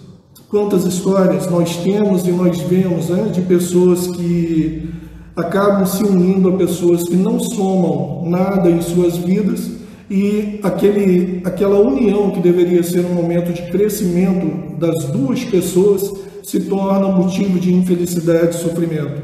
Quantas 0.49 0.85
histórias 0.85 1.51
nós 1.51 1.77
temos 1.79 2.27
e 2.27 2.31
nós 2.31 2.61
vemos 2.61 3.09
né, 3.09 3.29
de 3.33 3.43
pessoas 3.43 4.07
que 4.07 4.89
acabam 5.37 5.85
se 5.85 6.05
unindo 6.05 6.49
a 6.49 6.53
pessoas 6.53 7.03
que 7.05 7.17
não 7.17 7.41
somam 7.41 8.29
nada 8.29 8.71
em 8.71 8.81
suas 8.81 9.17
vidas 9.17 9.71
e 10.09 10.61
aquele, 10.63 11.41
aquela 11.45 11.79
união 11.81 12.31
que 12.31 12.41
deveria 12.41 12.83
ser 12.83 13.05
um 13.05 13.15
momento 13.15 13.53
de 13.53 13.63
crescimento 13.71 14.77
das 14.79 15.07
duas 15.07 15.43
pessoas 15.45 16.13
se 16.45 16.61
torna 16.61 17.09
motivo 17.09 17.59
de 17.59 17.73
infelicidade 17.73 18.55
e 18.55 18.61
sofrimento. 18.61 19.23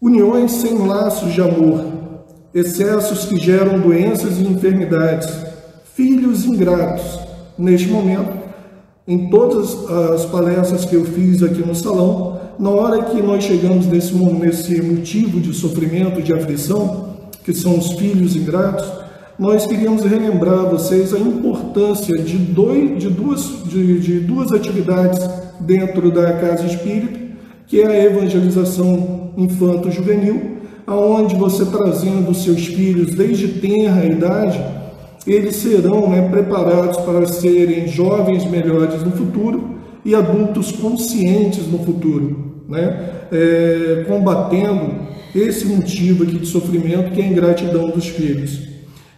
Uniões 0.00 0.52
sem 0.52 0.86
laços 0.86 1.32
de 1.32 1.40
amor, 1.40 1.82
excessos 2.54 3.24
que 3.24 3.38
geram 3.38 3.80
doenças 3.80 4.38
e 4.38 4.44
enfermidades, 4.44 5.28
filhos 5.94 6.44
ingratos. 6.44 7.18
Neste 7.58 7.88
momento, 7.88 8.36
em 9.08 9.30
todas 9.30 9.90
as 10.12 10.26
palestras 10.26 10.84
que 10.84 10.94
eu 10.94 11.06
fiz 11.06 11.42
aqui 11.42 11.66
no 11.66 11.74
salão, 11.74 12.38
na 12.58 12.68
hora 12.68 13.04
que 13.04 13.22
nós 13.22 13.42
chegamos 13.42 13.86
nesse, 13.86 14.14
nesse 14.14 14.82
motivo 14.82 15.40
de 15.40 15.54
sofrimento, 15.54 16.20
de 16.20 16.34
aflição, 16.34 17.16
que 17.42 17.54
são 17.54 17.78
os 17.78 17.92
filhos 17.92 18.36
ingratos, 18.36 18.86
nós 19.38 19.66
queríamos 19.66 20.02
relembrar 20.02 20.60
a 20.60 20.68
vocês 20.68 21.14
a 21.14 21.18
importância 21.18 22.16
de, 22.18 22.36
dois, 22.36 22.98
de, 22.98 23.08
duas, 23.08 23.62
de, 23.64 24.00
de 24.00 24.20
duas 24.20 24.52
atividades 24.52 25.45
dentro 25.60 26.10
da 26.10 26.34
casa 26.34 26.66
espírita, 26.66 27.18
que 27.66 27.80
é 27.80 27.86
a 27.86 28.04
evangelização 28.04 29.32
infanto-juvenil, 29.36 30.56
aonde 30.86 31.34
você 31.34 31.64
trazendo 31.66 32.32
seus 32.34 32.66
filhos 32.66 33.14
desde 33.14 33.48
tenra 33.48 34.04
idade, 34.04 34.62
eles 35.26 35.56
serão 35.56 36.08
né, 36.08 36.28
preparados 36.28 36.98
para 36.98 37.26
serem 37.26 37.88
jovens 37.88 38.48
melhores 38.48 39.02
no 39.02 39.10
futuro 39.10 39.76
e 40.04 40.14
adultos 40.14 40.70
conscientes 40.70 41.66
no 41.66 41.80
futuro, 41.80 42.62
né? 42.68 43.10
É, 43.32 44.04
combatendo 44.06 44.94
esse 45.34 45.66
motivo 45.66 46.22
aqui 46.22 46.38
de 46.38 46.46
sofrimento 46.46 47.10
que 47.10 47.20
é 47.20 47.24
a 47.24 47.28
ingratidão 47.28 47.90
dos 47.90 48.06
filhos. 48.06 48.60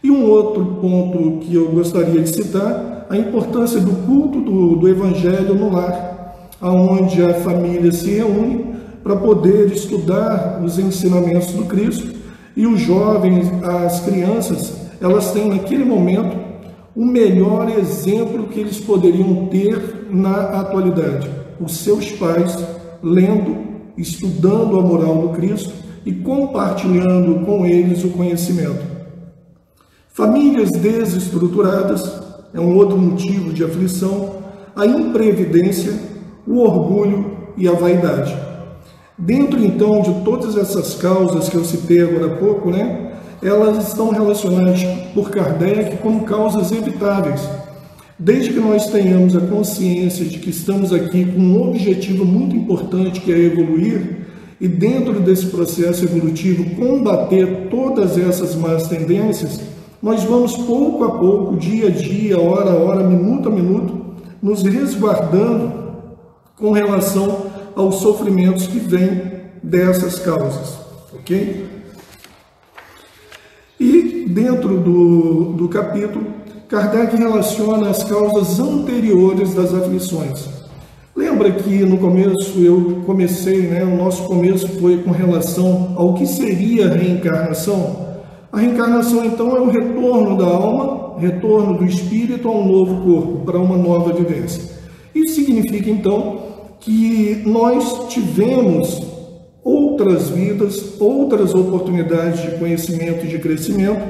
E 0.03 0.11
um 0.11 0.25
outro 0.31 0.65
ponto 0.81 1.41
que 1.41 1.55
eu 1.55 1.71
gostaria 1.71 2.23
de 2.23 2.29
citar, 2.31 3.07
a 3.11 3.17
importância 3.17 3.81
do 3.81 3.91
culto 4.07 4.41
do, 4.41 4.77
do 4.77 4.89
Evangelho 4.89 5.55
no 5.55 5.71
lar, 5.71 6.18
aonde 6.61 7.23
a 7.23 7.35
família 7.35 7.93
se 7.93 8.11
reúne 8.11 8.75
para 9.03 9.17
poder 9.17 9.73
estudar 9.73 10.61
os 10.63 10.79
ensinamentos 10.79 11.53
do 11.53 11.65
Cristo 11.65 12.15
e 12.57 12.67
os 12.67 12.81
jovens, 12.81 13.47
as 13.63 14.01
crianças, 14.01 14.75
elas 15.01 15.31
têm 15.33 15.49
naquele 15.49 15.85
momento 15.85 16.37
o 16.95 17.05
melhor 17.05 17.71
exemplo 17.71 18.49
que 18.49 18.59
eles 18.59 18.81
poderiam 18.81 19.47
ter 19.47 20.09
na 20.11 20.61
atualidade. 20.61 21.31
Os 21.61 21.79
seus 21.79 22.11
pais 22.11 22.59
lendo, 23.03 23.57
estudando 23.97 24.79
a 24.79 24.83
moral 24.83 25.19
do 25.19 25.29
Cristo 25.31 25.73
e 26.05 26.13
compartilhando 26.13 27.45
com 27.47 27.65
eles 27.65 28.03
o 28.03 28.11
conhecimento. 28.11 28.85
Famílias 30.09 30.73
desestruturadas 30.73 32.21
é 32.53 32.59
um 32.59 32.75
outro 32.75 32.99
motivo 32.99 33.53
de 33.53 33.63
aflição, 33.63 34.39
a 34.75 34.85
imprevidência, 34.85 35.93
o 36.49 36.61
orgulho 36.61 37.31
e 37.57 37.69
a 37.69 37.73
vaidade. 37.73 38.35
Dentro 39.17 39.63
então 39.63 40.01
de 40.01 40.25
todas 40.25 40.57
essas 40.57 40.95
causas 40.95 41.49
que 41.49 41.57
eu 41.57 41.65
citei 41.65 42.01
agora 42.01 42.27
há 42.27 42.37
pouco, 42.37 42.71
né, 42.71 43.13
elas 43.43 43.87
estão 43.87 44.11
relacionadas 44.11 44.83
por 45.15 45.31
Kardec 45.31 45.99
como 45.99 46.25
causas 46.25 46.73
evitáveis. 46.73 47.47
Desde 48.19 48.53
que 48.53 48.59
nós 48.59 48.87
tenhamos 48.87 49.37
a 49.37 49.41
consciência 49.41 50.25
de 50.25 50.39
que 50.39 50.51
estamos 50.51 50.93
aqui 50.93 51.25
com 51.25 51.41
um 51.41 51.69
objetivo 51.69 52.25
muito 52.25 52.57
importante 52.57 53.21
que 53.21 53.33
é 53.33 53.39
evoluir, 53.39 54.27
e 54.61 54.67
dentro 54.67 55.21
desse 55.21 55.47
processo 55.47 56.05
evolutivo 56.05 56.75
combater 56.75 57.69
todas 57.71 58.19
essas 58.19 58.57
más 58.57 58.89
tendências, 58.89 59.61
nós 60.03 60.25
vamos 60.25 60.57
pouco 60.57 61.05
a 61.05 61.11
pouco, 61.13 61.57
dia 61.57 61.87
a 61.87 61.91
dia, 61.91 62.41
hora 62.41 62.71
a 62.71 62.75
hora, 62.75 63.05
minuto 63.05 63.49
a 63.49 63.53
minuto, 63.53 63.99
nos 64.43 64.63
resguardando 64.63 65.78
com 66.59 66.73
relação 66.73 67.47
aos 67.77 67.97
sofrimentos 67.97 68.67
que 68.67 68.79
vêm 68.79 69.39
dessas 69.63 70.19
causas, 70.19 70.79
ok? 71.15 71.67
E 73.79 74.27
dentro 74.29 74.79
do, 74.79 75.53
do 75.53 75.69
capítulo, 75.69 76.27
Kardec 76.69 77.17
relaciona 77.17 77.89
as 77.89 78.03
causas 78.05 78.59
anteriores 78.59 79.55
das 79.55 79.73
aflições. 79.73 80.49
Lembra 81.15 81.51
que 81.53 81.85
no 81.85 81.99
começo 81.99 82.59
eu 82.59 83.03
comecei, 83.07 83.63
né, 83.63 83.85
o 83.85 83.97
nosso 83.97 84.25
começo 84.25 84.69
foi 84.81 84.99
com 84.99 85.11
relação 85.11 85.95
ao 85.97 86.15
que 86.15 86.27
seria 86.27 86.89
a 86.89 86.95
reencarnação? 86.95 88.09
A 88.53 88.59
reencarnação, 88.59 89.25
então, 89.25 89.57
é 89.57 89.61
o 89.61 89.71
retorno 89.71 90.37
da 90.37 90.47
alma, 90.47 91.19
retorno 91.19 91.79
do 91.79 91.85
espírito 91.85 92.49
a 92.49 92.53
um 92.53 92.67
novo 92.67 93.05
corpo, 93.05 93.45
para 93.45 93.59
uma 93.59 93.77
nova 93.77 94.13
vivência. 94.13 94.63
Isso 95.15 95.35
significa, 95.35 95.91
então, 95.91 96.48
que 96.81 97.43
nós 97.45 98.09
tivemos 98.09 99.03
outras 99.63 100.31
vidas, 100.31 101.01
outras 101.01 101.55
oportunidades 101.55 102.41
de 102.43 102.59
conhecimento 102.59 103.27
e 103.27 103.29
de 103.29 103.39
crescimento 103.39 104.03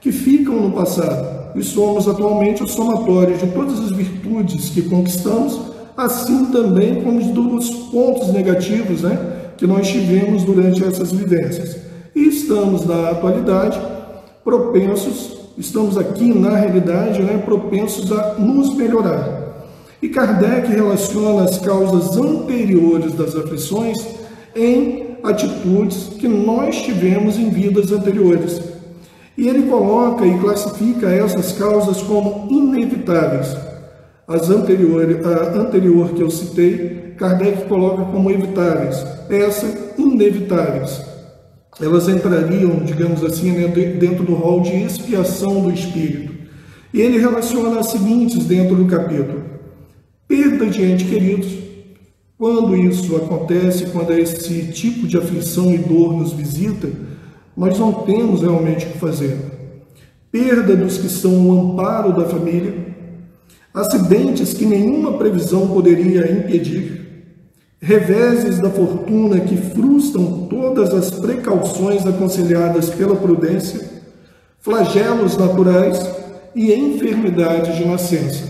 que 0.00 0.12
ficam 0.12 0.56
no 0.56 0.72
passado. 0.72 1.58
E 1.58 1.62
somos 1.62 2.06
atualmente 2.06 2.62
o 2.62 2.68
somatório 2.68 3.36
de 3.36 3.46
todas 3.46 3.80
as 3.80 3.90
virtudes 3.90 4.68
que 4.70 4.82
conquistamos, 4.82 5.58
assim 5.96 6.46
também 6.46 7.02
como 7.02 7.32
dos 7.32 7.70
pontos 7.70 8.32
negativos 8.32 9.02
né, 9.02 9.52
que 9.56 9.66
nós 9.66 9.88
tivemos 9.88 10.44
durante 10.44 10.84
essas 10.84 11.12
vivências 11.12 11.86
e 12.16 12.28
estamos 12.28 12.86
na 12.86 13.10
atualidade 13.10 13.78
propensos, 14.42 15.36
estamos 15.58 15.98
aqui 15.98 16.32
na 16.32 16.56
realidade, 16.56 17.22
né, 17.22 17.36
propensos 17.44 18.10
a 18.10 18.34
nos 18.38 18.74
melhorar. 18.74 19.35
E 20.02 20.08
Kardec 20.08 20.68
relaciona 20.68 21.44
as 21.44 21.58
causas 21.58 22.16
anteriores 22.16 23.12
das 23.14 23.34
aflições 23.34 23.96
em 24.54 25.16
atitudes 25.22 26.10
que 26.18 26.28
nós 26.28 26.82
tivemos 26.82 27.36
em 27.36 27.50
vidas 27.50 27.90
anteriores. 27.90 28.60
E 29.36 29.48
ele 29.48 29.68
coloca 29.68 30.24
e 30.26 30.38
classifica 30.38 31.08
essas 31.08 31.52
causas 31.52 32.02
como 32.02 32.48
inevitáveis. 32.50 33.56
As 34.28 34.50
anteriores, 34.50 35.24
a 35.24 35.60
anterior 35.60 36.10
que 36.10 36.22
eu 36.22 36.30
citei, 36.30 37.14
Kardec 37.16 37.66
coloca 37.66 38.04
como 38.04 38.30
evitáveis, 38.30 39.04
essa 39.30 39.66
inevitáveis 39.96 41.06
elas 41.80 42.08
entrariam, 42.08 42.76
digamos 42.84 43.22
assim, 43.22 43.52
né, 43.52 43.68
dentro 43.68 44.24
do 44.24 44.34
rol 44.34 44.62
de 44.62 44.82
expiação 44.82 45.60
do 45.60 45.70
espírito. 45.70 46.34
E 46.92 47.00
ele 47.00 47.18
relaciona 47.18 47.78
as 47.80 47.88
seguintes 47.88 48.46
dentro 48.46 48.74
do 48.74 48.86
capítulo: 48.86 49.42
perda 50.28 50.66
de 50.66 50.82
entes 50.82 51.08
queridos. 51.08 51.52
Quando 52.38 52.76
isso 52.76 53.16
acontece, 53.16 53.86
quando 53.86 54.12
esse 54.12 54.72
tipo 54.72 55.06
de 55.06 55.16
aflição 55.16 55.72
e 55.72 55.78
dor 55.78 56.12
nos 56.12 56.32
visita, 56.32 56.88
nós 57.56 57.78
não 57.78 57.92
temos 57.92 58.42
realmente 58.42 58.84
o 58.84 58.90
que 58.90 58.98
fazer. 58.98 59.38
Perda 60.30 60.76
dos 60.76 60.98
que 60.98 61.08
são 61.08 61.48
o 61.48 61.72
amparo 61.72 62.12
da 62.12 62.26
família, 62.26 62.74
acidentes 63.72 64.52
que 64.52 64.66
nenhuma 64.66 65.14
previsão 65.14 65.68
poderia 65.68 66.30
impedir, 66.30 67.06
reveses 67.80 68.58
da 68.58 68.68
fortuna 68.68 69.40
que 69.40 69.56
frustram 69.56 70.46
todas 70.48 70.92
as 70.92 71.10
precauções 71.10 72.06
aconselhadas 72.06 72.90
pela 72.90 73.16
prudência, 73.16 73.80
flagelos 74.60 75.38
naturais 75.38 76.10
e 76.54 76.72
enfermidades 76.72 77.76
de 77.76 77.84
nascença. 77.86 78.44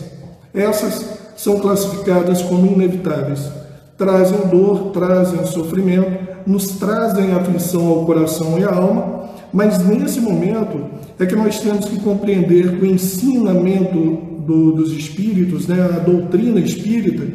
Essas 0.55 1.16
são 1.37 1.59
classificadas 1.61 2.43
como 2.43 2.67
inevitáveis. 2.67 3.49
Trazem 3.97 4.49
dor, 4.49 4.91
trazem 4.91 5.47
sofrimento, 5.47 6.27
nos 6.47 6.71
trazem 6.71 7.33
aflição 7.33 7.87
ao 7.89 8.05
coração 8.05 8.59
e 8.59 8.65
à 8.65 8.75
alma, 8.75 9.31
mas 9.53 9.79
nesse 9.85 10.21
momento 10.21 10.85
é 11.19 11.25
que 11.25 11.37
nós 11.37 11.61
temos 11.61 11.87
que 11.87 12.01
compreender 12.01 12.79
que 12.79 12.85
o 12.85 12.87
ensinamento 12.87 14.19
do, 14.41 14.73
dos 14.73 14.93
espíritos, 14.93 15.67
né, 15.67 15.83
a 15.83 15.99
doutrina 15.99 16.61
espírita, 16.61 17.27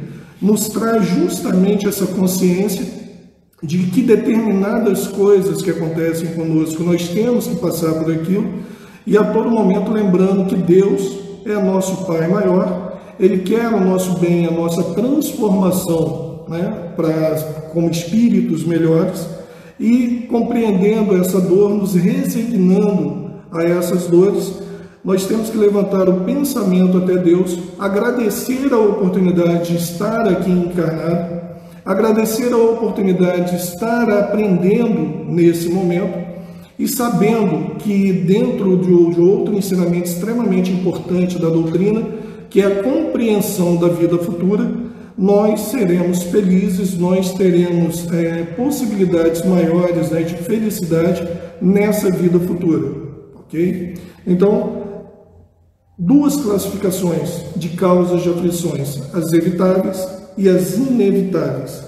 nos 0.42 0.70
traz 0.70 1.06
justamente 1.08 1.88
essa 1.88 2.06
consciência 2.08 2.86
de 3.62 3.78
que 3.78 4.02
determinadas 4.02 5.08
coisas 5.08 5.62
que 5.62 5.70
acontecem 5.70 6.30
conosco, 6.30 6.84
nós 6.84 7.08
temos 7.10 7.48
que 7.48 7.56
passar 7.58 7.94
por 7.94 8.12
aquilo 8.12 8.54
e 9.06 9.18
a 9.18 9.24
todo 9.24 9.52
momento 9.52 9.92
lembrando 9.92 10.48
que 10.48 10.56
Deus 10.56 11.20
é 11.46 11.54
nosso 11.54 12.06
Pai 12.06 12.28
maior, 12.28 12.91
Ele 13.22 13.38
quer 13.44 13.68
o 13.68 13.80
nosso 13.80 14.18
bem, 14.18 14.48
a 14.48 14.52
nossa 14.52 14.82
transformação 14.96 16.44
né, 16.50 16.92
pra, 16.96 17.70
como 17.72 17.88
espíritos 17.92 18.66
melhores 18.66 19.28
e 19.80 20.26
compreendendo 20.28 21.16
essa 21.16 21.40
dor, 21.40 21.70
nos 21.70 21.94
resignando 21.94 23.30
a 23.52 23.64
essas 23.64 24.08
dores, 24.08 24.52
nós 25.06 25.28
temos 25.28 25.52
que 25.52 25.58
levantar 25.58 26.10
o 26.10 26.22
pensamento 26.22 26.98
até 26.98 27.16
Deus, 27.18 27.60
agradecer 27.78 28.74
a 28.74 28.80
oportunidade 28.80 29.70
de 29.70 29.78
estar 29.78 30.28
aqui 30.28 30.50
encarnado, 30.50 31.42
agradecer 31.86 32.52
a 32.52 32.58
oportunidade 32.58 33.52
de 33.52 33.58
estar 33.58 34.10
aprendendo 34.10 35.32
nesse 35.32 35.70
momento 35.70 36.18
e 36.78 36.88
sabendo 36.88 37.76
que 37.76 38.12
dentro 38.12 38.78
de 38.78 39.22
outro 39.22 39.56
ensinamento 39.56 40.06
extremamente 40.06 40.72
importante 40.72 41.40
da 41.40 41.50
doutrina, 41.50 42.21
que 42.52 42.62
é 42.62 42.66
a 42.66 42.84
compreensão 42.84 43.78
da 43.78 43.88
vida 43.88 44.18
futura, 44.18 44.70
nós 45.18 45.62
seremos 45.62 46.24
felizes, 46.24 46.98
nós 46.98 47.34
teremos 47.34 48.12
é, 48.12 48.44
possibilidades 48.44 49.46
maiores 49.46 50.12
né, 50.12 50.22
de 50.22 50.36
felicidade 50.36 51.26
nessa 51.62 52.12
vida 52.12 52.38
futura, 52.40 52.92
ok? 53.36 53.94
Então, 54.28 54.84
duas 55.98 56.36
classificações 56.36 57.46
de 57.56 57.70
causas 57.70 58.22
de 58.22 58.30
aflições, 58.30 59.00
as 59.14 59.32
evitáveis 59.32 60.06
e 60.38 60.50
as 60.50 60.76
inevitáveis. 60.76 61.84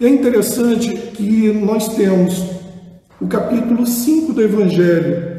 É 0.00 0.08
interessante 0.08 0.88
que 1.14 1.52
nós 1.52 1.88
temos 1.96 2.44
o 3.20 3.26
capítulo 3.26 3.86
5 3.86 4.32
do 4.32 4.42
Evangelho 4.42 5.33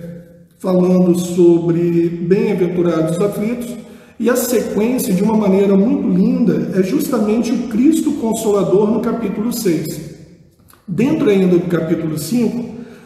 falando 0.66 1.16
sobre 1.16 2.10
bem-aventurados 2.10 3.22
aflitos, 3.22 3.76
e 4.20 4.32
a 4.32 4.36
sequência, 4.36 5.14
de 5.14 5.22
uma 5.22 5.38
maneira 5.38 5.78
muito 5.78 6.08
linda, 6.08 6.72
é 6.74 6.82
justamente 6.82 7.52
o 7.52 7.68
Cristo 7.68 8.14
Consolador 8.14 8.90
no 8.90 9.00
capítulo 9.00 9.54
6. 9.54 10.16
Dentro 10.88 11.30
ainda 11.30 11.56
do 11.56 11.68
capítulo 11.68 12.18
5, 12.18 12.66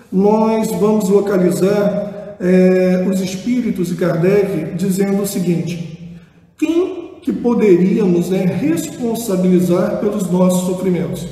nós 0.10 0.72
vamos 0.72 1.10
localizar 1.10 2.38
é, 2.40 3.06
os 3.12 3.20
espíritos 3.20 3.92
e 3.92 3.96
Kardec 3.96 4.76
dizendo 4.78 5.24
o 5.24 5.28
seguinte: 5.28 6.18
quem 6.58 7.16
que 7.22 7.34
poderíamos 7.34 8.30
né, 8.30 8.46
responsabilizar 8.46 10.00
pelos 10.00 10.32
nossos 10.32 10.66
sofrimentos? 10.66 11.28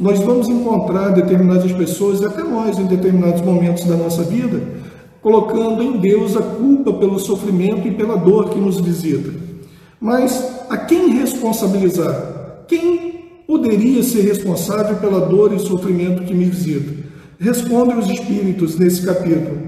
Nós 0.00 0.18
vamos 0.18 0.48
encontrar 0.48 1.10
determinadas 1.10 1.70
pessoas, 1.72 2.24
até 2.24 2.42
nós 2.42 2.76
em 2.78 2.86
determinados 2.86 3.42
momentos 3.42 3.84
da 3.84 3.96
nossa 3.96 4.24
vida, 4.24 4.79
colocando 5.22 5.82
em 5.82 5.98
Deus 5.98 6.36
a 6.36 6.42
culpa 6.42 6.92
pelo 6.92 7.18
sofrimento 7.18 7.86
e 7.86 7.94
pela 7.94 8.16
dor 8.16 8.50
que 8.50 8.58
nos 8.58 8.80
visita. 8.80 9.30
Mas 10.00 10.64
a 10.68 10.76
quem 10.78 11.10
responsabilizar? 11.18 12.64
Quem 12.66 13.42
poderia 13.46 14.02
ser 14.02 14.22
responsável 14.22 14.96
pela 14.96 15.20
dor 15.26 15.52
e 15.52 15.58
sofrimento 15.58 16.24
que 16.24 16.32
me 16.32 16.44
visita? 16.44 16.92
Respondem 17.38 17.98
os 17.98 18.08
Espíritos 18.08 18.78
nesse 18.78 19.04
capítulo. 19.04 19.58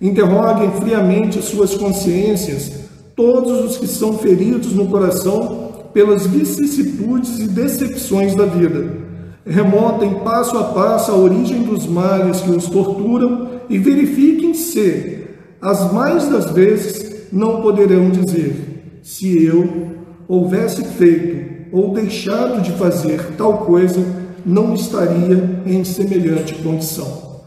Interroguem 0.00 0.70
friamente 0.72 1.42
suas 1.42 1.74
consciências, 1.74 2.72
todos 3.14 3.64
os 3.64 3.78
que 3.78 3.86
são 3.86 4.18
feridos 4.18 4.72
no 4.72 4.86
coração 4.88 5.88
pelas 5.92 6.26
vicissitudes 6.26 7.38
e 7.38 7.48
decepções 7.48 8.34
da 8.34 8.44
vida. 8.44 9.05
Remontem 9.46 10.12
passo 10.24 10.58
a 10.58 10.64
passo 10.64 11.12
a 11.12 11.16
origem 11.16 11.62
dos 11.62 11.86
males 11.86 12.40
que 12.40 12.50
os 12.50 12.66
torturam 12.66 13.60
e 13.68 13.78
verifiquem 13.78 14.52
se, 14.52 15.24
as 15.62 15.92
mais 15.92 16.28
das 16.28 16.50
vezes, 16.50 17.28
não 17.32 17.62
poderão 17.62 18.10
dizer: 18.10 18.98
se 19.04 19.44
eu 19.44 19.92
houvesse 20.26 20.82
feito 20.82 21.46
ou 21.70 21.92
deixado 21.92 22.60
de 22.60 22.72
fazer 22.72 23.36
tal 23.36 23.58
coisa, 23.58 24.04
não 24.44 24.74
estaria 24.74 25.62
em 25.64 25.84
semelhante 25.84 26.54
condição. 26.56 27.42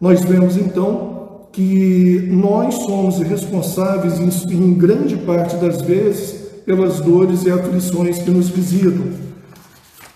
Nós 0.00 0.24
vemos 0.24 0.56
então 0.56 1.48
que 1.52 2.28
nós 2.30 2.74
somos 2.76 3.18
responsáveis, 3.18 4.18
em, 4.50 4.72
grande 4.72 5.16
parte 5.16 5.56
das 5.56 5.82
vezes, 5.82 6.32
pelas 6.64 7.00
dores 7.00 7.44
e 7.44 7.50
aflições 7.50 8.18
que 8.20 8.30
nos 8.30 8.48
visitam. 8.48 9.29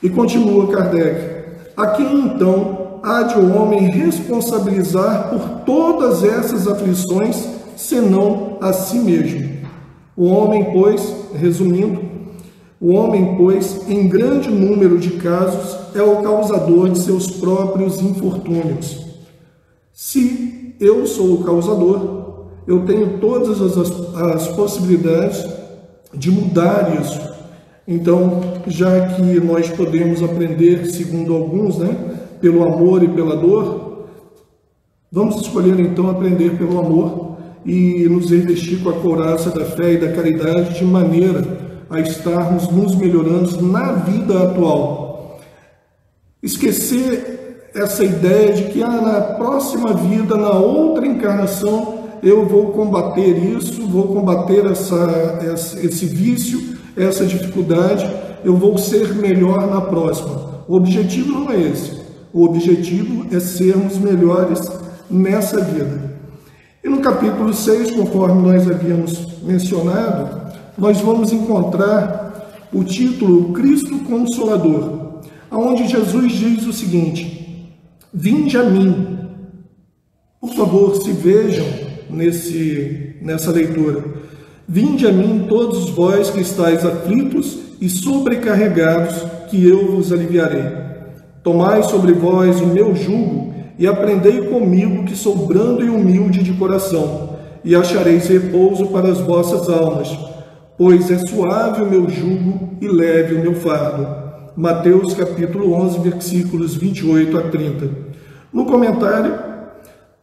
E 0.04 0.10
continua 0.10 0.66
Kardec: 0.66 1.72
a 1.74 1.86
quem 1.86 2.26
então 2.26 3.00
há 3.02 3.22
de 3.22 3.38
o 3.38 3.56
homem 3.56 3.88
responsabilizar 3.88 5.30
por 5.30 5.64
todas 5.64 6.22
essas 6.22 6.68
aflições, 6.68 7.48
senão 7.74 8.58
a 8.60 8.70
si 8.74 8.98
mesmo? 8.98 9.64
O 10.14 10.26
homem, 10.26 10.72
pois, 10.74 11.10
resumindo, 11.34 12.02
o 12.78 12.92
homem, 12.92 13.34
pois, 13.38 13.88
em 13.88 14.06
grande 14.06 14.50
número 14.50 14.98
de 14.98 15.12
casos, 15.12 15.74
é 15.94 16.02
o 16.02 16.20
causador 16.22 16.90
de 16.90 16.98
seus 16.98 17.30
próprios 17.30 18.02
infortúnios. 18.02 19.06
Se 19.90 20.76
eu 20.78 21.06
sou 21.06 21.36
o 21.36 21.44
causador, 21.44 22.50
eu 22.66 22.84
tenho 22.84 23.18
todas 23.20 23.58
as, 23.58 23.90
as 24.34 24.48
possibilidades 24.48 25.46
de 26.12 26.30
mudar 26.30 26.94
isso. 27.00 27.33
Então, 27.86 28.40
já 28.66 29.08
que 29.08 29.22
nós 29.40 29.68
podemos 29.70 30.22
aprender, 30.22 30.86
segundo 30.86 31.34
alguns, 31.34 31.78
né, 31.78 31.94
pelo 32.40 32.62
amor 32.62 33.02
e 33.02 33.08
pela 33.08 33.36
dor, 33.36 34.06
vamos 35.12 35.42
escolher 35.42 35.78
então 35.80 36.10
aprender 36.10 36.56
pelo 36.56 36.78
amor 36.78 37.36
e 37.64 38.06
nos 38.08 38.30
revestir 38.30 38.82
com 38.82 38.90
a 38.90 38.94
couraça 38.94 39.50
da 39.50 39.64
fé 39.64 39.94
e 39.94 39.98
da 39.98 40.12
caridade 40.12 40.78
de 40.78 40.84
maneira 40.84 41.42
a 41.90 42.00
estarmos 42.00 42.68
nos 42.68 42.94
melhorando 42.94 43.62
na 43.62 43.92
vida 43.92 44.42
atual. 44.42 45.40
Esquecer 46.42 47.70
essa 47.74 48.04
ideia 48.04 48.52
de 48.52 48.64
que 48.64 48.82
ah, 48.82 49.00
na 49.00 49.20
próxima 49.20 49.92
vida, 49.94 50.36
na 50.36 50.52
outra 50.52 51.06
encarnação, 51.06 52.04
eu 52.22 52.46
vou 52.46 52.72
combater 52.72 53.36
isso, 53.36 53.86
vou 53.86 54.08
combater 54.08 54.64
essa, 54.66 55.44
esse 55.82 56.06
vício, 56.06 56.74
essa 56.96 57.24
dificuldade, 57.24 58.08
eu 58.44 58.56
vou 58.56 58.76
ser 58.78 59.14
melhor 59.14 59.66
na 59.68 59.80
próxima. 59.80 60.64
O 60.68 60.76
objetivo 60.76 61.32
não 61.32 61.50
é 61.50 61.60
esse. 61.60 62.00
O 62.32 62.44
objetivo 62.44 63.26
é 63.34 63.40
sermos 63.40 63.98
melhores 63.98 64.60
nessa 65.10 65.60
vida. 65.60 66.14
E 66.82 66.88
no 66.88 67.00
capítulo 67.00 67.52
6, 67.52 67.92
conforme 67.92 68.42
nós 68.42 68.68
havíamos 68.70 69.42
mencionado, 69.42 70.52
nós 70.76 71.00
vamos 71.00 71.32
encontrar 71.32 72.68
o 72.72 72.82
título 72.82 73.52
Cristo 73.52 74.00
Consolador, 74.00 75.20
onde 75.50 75.86
Jesus 75.86 76.32
diz 76.32 76.66
o 76.66 76.72
seguinte: 76.72 77.72
Vinde 78.12 78.56
a 78.58 78.64
mim. 78.64 79.18
Por 80.40 80.52
favor, 80.54 80.96
se 80.96 81.10
vejam 81.12 81.64
nesse, 82.10 83.16
nessa 83.22 83.50
leitura. 83.50 84.04
Vinde 84.66 85.06
a 85.06 85.12
mim 85.12 85.46
todos 85.48 85.90
vós 85.90 86.30
que 86.30 86.40
estáis 86.40 86.84
aflitos 86.84 87.58
e 87.80 87.88
sobrecarregados, 87.88 89.14
que 89.50 89.68
eu 89.68 89.92
vos 89.92 90.10
aliviarei. 90.10 90.64
Tomai 91.42 91.82
sobre 91.82 92.14
vós 92.14 92.60
o 92.62 92.66
meu 92.66 92.96
jugo 92.96 93.52
e 93.78 93.86
aprendei 93.86 94.48
comigo, 94.48 95.04
que 95.04 95.14
sou 95.14 95.36
brando 95.36 95.84
e 95.84 95.90
humilde 95.90 96.42
de 96.42 96.54
coração, 96.54 97.36
e 97.62 97.76
achareis 97.76 98.26
repouso 98.26 98.86
para 98.86 99.08
as 99.08 99.18
vossas 99.20 99.68
almas, 99.68 100.16
pois 100.78 101.10
é 101.10 101.18
suave 101.18 101.82
o 101.82 101.90
meu 101.90 102.08
jugo 102.08 102.70
e 102.80 102.88
leve 102.88 103.34
o 103.34 103.40
meu 103.40 103.54
fardo. 103.54 104.24
Mateus 104.56 105.12
capítulo 105.12 105.74
11, 105.74 105.98
versículos 105.98 106.74
28 106.74 107.36
a 107.36 107.42
30. 107.42 107.90
No 108.52 108.64
comentário, 108.64 109.53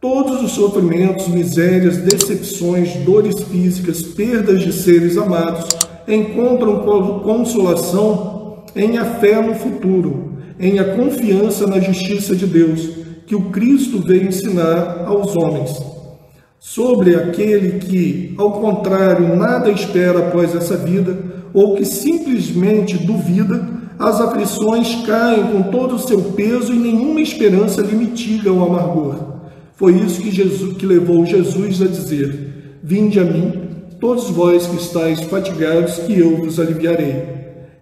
Todos 0.01 0.41
os 0.41 0.53
sofrimentos, 0.53 1.27
misérias, 1.27 1.97
decepções, 1.97 2.95
dores 3.05 3.39
físicas, 3.43 4.01
perdas 4.01 4.61
de 4.61 4.73
seres 4.73 5.15
amados 5.15 5.69
encontram 6.07 6.79
consolação 7.19 8.63
em 8.75 8.97
a 8.97 9.05
fé 9.05 9.39
no 9.39 9.53
futuro, 9.53 10.39
em 10.59 10.79
a 10.79 10.95
confiança 10.95 11.67
na 11.67 11.79
justiça 11.79 12.35
de 12.35 12.47
Deus, 12.47 12.89
que 13.27 13.35
o 13.35 13.51
Cristo 13.51 13.99
veio 13.99 14.27
ensinar 14.27 15.05
aos 15.05 15.35
homens. 15.35 15.79
Sobre 16.59 17.15
aquele 17.15 17.77
que, 17.77 18.33
ao 18.39 18.53
contrário, 18.53 19.35
nada 19.35 19.69
espera 19.69 20.17
após 20.17 20.55
essa 20.55 20.77
vida, 20.77 21.15
ou 21.53 21.75
que 21.75 21.85
simplesmente 21.85 22.97
duvida, 22.97 23.69
as 23.99 24.19
aflições 24.19 24.95
caem 25.05 25.43
com 25.43 25.61
todo 25.69 25.93
o 25.93 25.99
seu 25.99 26.19
peso 26.31 26.73
e 26.73 26.79
nenhuma 26.79 27.21
esperança 27.21 27.83
lhe 27.83 27.95
mitiga 27.95 28.51
o 28.51 28.63
amargor. 28.63 29.40
Foi 29.81 29.93
isso 29.93 30.21
que, 30.21 30.29
Jesus, 30.29 30.77
que 30.77 30.85
levou 30.85 31.25
Jesus 31.25 31.81
a 31.81 31.87
dizer: 31.87 32.77
Vinde 32.83 33.19
a 33.19 33.23
mim, 33.25 33.51
todos 33.99 34.29
vós 34.29 34.67
que 34.67 34.75
estáis 34.75 35.21
fatigados, 35.21 35.95
que 35.95 36.19
eu 36.19 36.37
vos 36.37 36.59
aliviarei. 36.59 37.23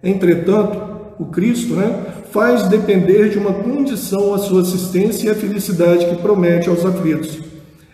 Entretanto, 0.02 0.80
o 1.18 1.26
Cristo 1.26 1.74
né, 1.74 2.06
faz 2.32 2.66
depender 2.68 3.28
de 3.28 3.36
uma 3.36 3.52
condição 3.52 4.32
a 4.32 4.38
sua 4.38 4.62
assistência 4.62 5.28
e 5.28 5.30
a 5.30 5.34
felicidade 5.34 6.06
que 6.06 6.16
promete 6.16 6.70
aos 6.70 6.86
aflitos. 6.86 7.38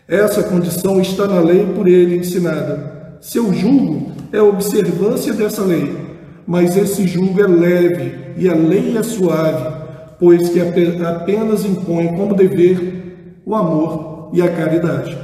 Essa 0.07 0.45
condição 0.45 1.01
está 1.01 1.27
na 1.27 1.41
lei 1.41 1.67
por 1.75 1.89
ele 1.89 2.19
ensinada. 2.19 3.19
Seu 3.21 3.53
julgo 3.53 4.13
é 4.33 4.39
a 4.39 4.45
observância 4.45 5.33
dessa 5.33 5.63
lei, 5.63 5.97
mas 6.47 6.77
esse 6.77 7.09
julgo 7.09 7.43
é 7.43 7.47
leve 7.49 8.15
e 8.37 8.49
a 8.49 8.55
lei 8.55 8.97
é 8.97 9.03
suave, 9.03 9.67
pois 10.21 10.49
que 10.51 10.61
apenas 10.61 11.65
impõe 11.65 12.15
como 12.15 12.33
dever 12.33 12.96
o 13.47 13.55
amor 13.55 14.31
e 14.33 14.43
a 14.43 14.49
caridade. 14.49 15.17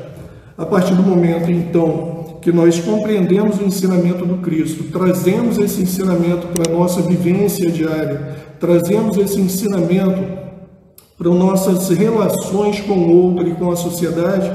A 0.56 0.64
partir 0.64 0.94
do 0.94 1.02
momento, 1.02 1.50
então, 1.50 2.38
que 2.40 2.52
nós 2.52 2.78
compreendemos 2.78 3.58
o 3.58 3.64
ensinamento 3.64 4.24
do 4.24 4.37
Cristo, 4.37 4.85
trazemos 4.85 5.58
esse 5.58 5.82
ensinamento 5.82 6.46
para 6.48 6.72
a 6.72 6.76
nossa 6.76 7.02
vivência 7.02 7.68
diária, 7.68 8.37
trazemos 8.61 9.16
esse 9.16 9.40
ensinamento 9.40 10.40
para 11.18 11.28
nossas 11.30 11.88
relações 11.88 12.80
com 12.80 12.94
o 12.94 13.24
outro 13.24 13.48
e 13.48 13.54
com 13.54 13.72
a 13.72 13.76
sociedade, 13.76 14.50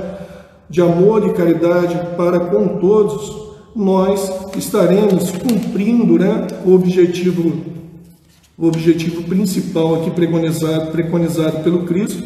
de 0.70 0.82
amor 0.82 1.28
e 1.28 1.34
caridade 1.34 2.16
para 2.16 2.40
com 2.40 2.80
todos, 2.80 3.48
nós 3.76 4.32
estaremos 4.56 5.32
cumprindo 5.32 6.18
né, 6.18 6.48
o 6.66 6.74
objetivo 6.74 7.76
o 8.58 8.66
objetivo 8.66 9.22
principal 9.22 10.02
aqui 10.02 10.10
preconizado, 10.10 10.92
preconizado 10.92 11.64
pelo 11.64 11.84
Cristo, 11.84 12.24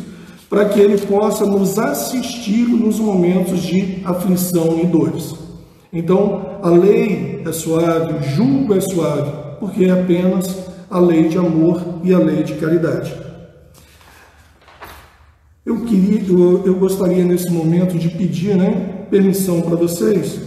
para 0.51 0.65
que 0.65 0.81
Ele 0.81 0.97
possa 0.97 1.45
nos 1.45 1.79
assistir 1.79 2.67
nos 2.67 2.99
momentos 2.99 3.61
de 3.61 3.99
aflição 4.03 4.81
e 4.83 4.85
dores. 4.85 5.33
Então, 5.93 6.59
a 6.61 6.69
lei 6.69 7.41
é 7.45 7.51
suave, 7.53 8.15
o 8.15 8.21
julgo 8.21 8.73
é 8.73 8.81
suave, 8.81 9.31
porque 9.61 9.85
é 9.85 9.91
apenas 9.91 10.67
a 10.89 10.99
lei 10.99 11.29
de 11.29 11.37
amor 11.37 11.81
e 12.03 12.13
a 12.13 12.19
lei 12.19 12.43
de 12.43 12.55
caridade. 12.55 13.15
Eu 15.65 15.85
queria, 15.85 16.21
eu, 16.27 16.63
eu 16.65 16.75
gostaria 16.75 17.23
nesse 17.23 17.49
momento 17.49 17.97
de 17.97 18.09
pedir, 18.09 18.57
né, 18.57 19.05
permissão 19.09 19.61
para 19.61 19.77
vocês. 19.77 20.37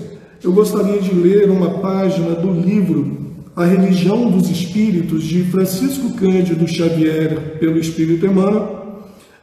Eu 0.42 0.52
gostaria 0.52 1.00
de 1.00 1.14
ler 1.14 1.50
uma 1.50 1.78
página 1.78 2.34
do 2.34 2.52
livro 2.52 3.32
A 3.56 3.64
Religião 3.64 4.30
dos 4.30 4.50
Espíritos 4.50 5.24
de 5.24 5.44
Francisco 5.44 6.12
Cândido 6.12 6.68
Xavier 6.68 7.56
pelo 7.58 7.78
Espírito 7.78 8.26
Emmanuel, 8.26 8.83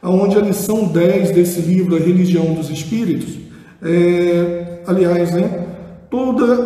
onde 0.02 0.36
a 0.36 0.40
lição 0.40 0.86
10 0.86 1.30
desse 1.30 1.60
livro, 1.60 1.94
A 1.94 1.98
Religião 1.98 2.54
dos 2.54 2.70
Espíritos, 2.70 3.38
é, 3.80 4.80
aliás, 4.86 5.32
né, 5.32 5.66
toda, 6.10 6.56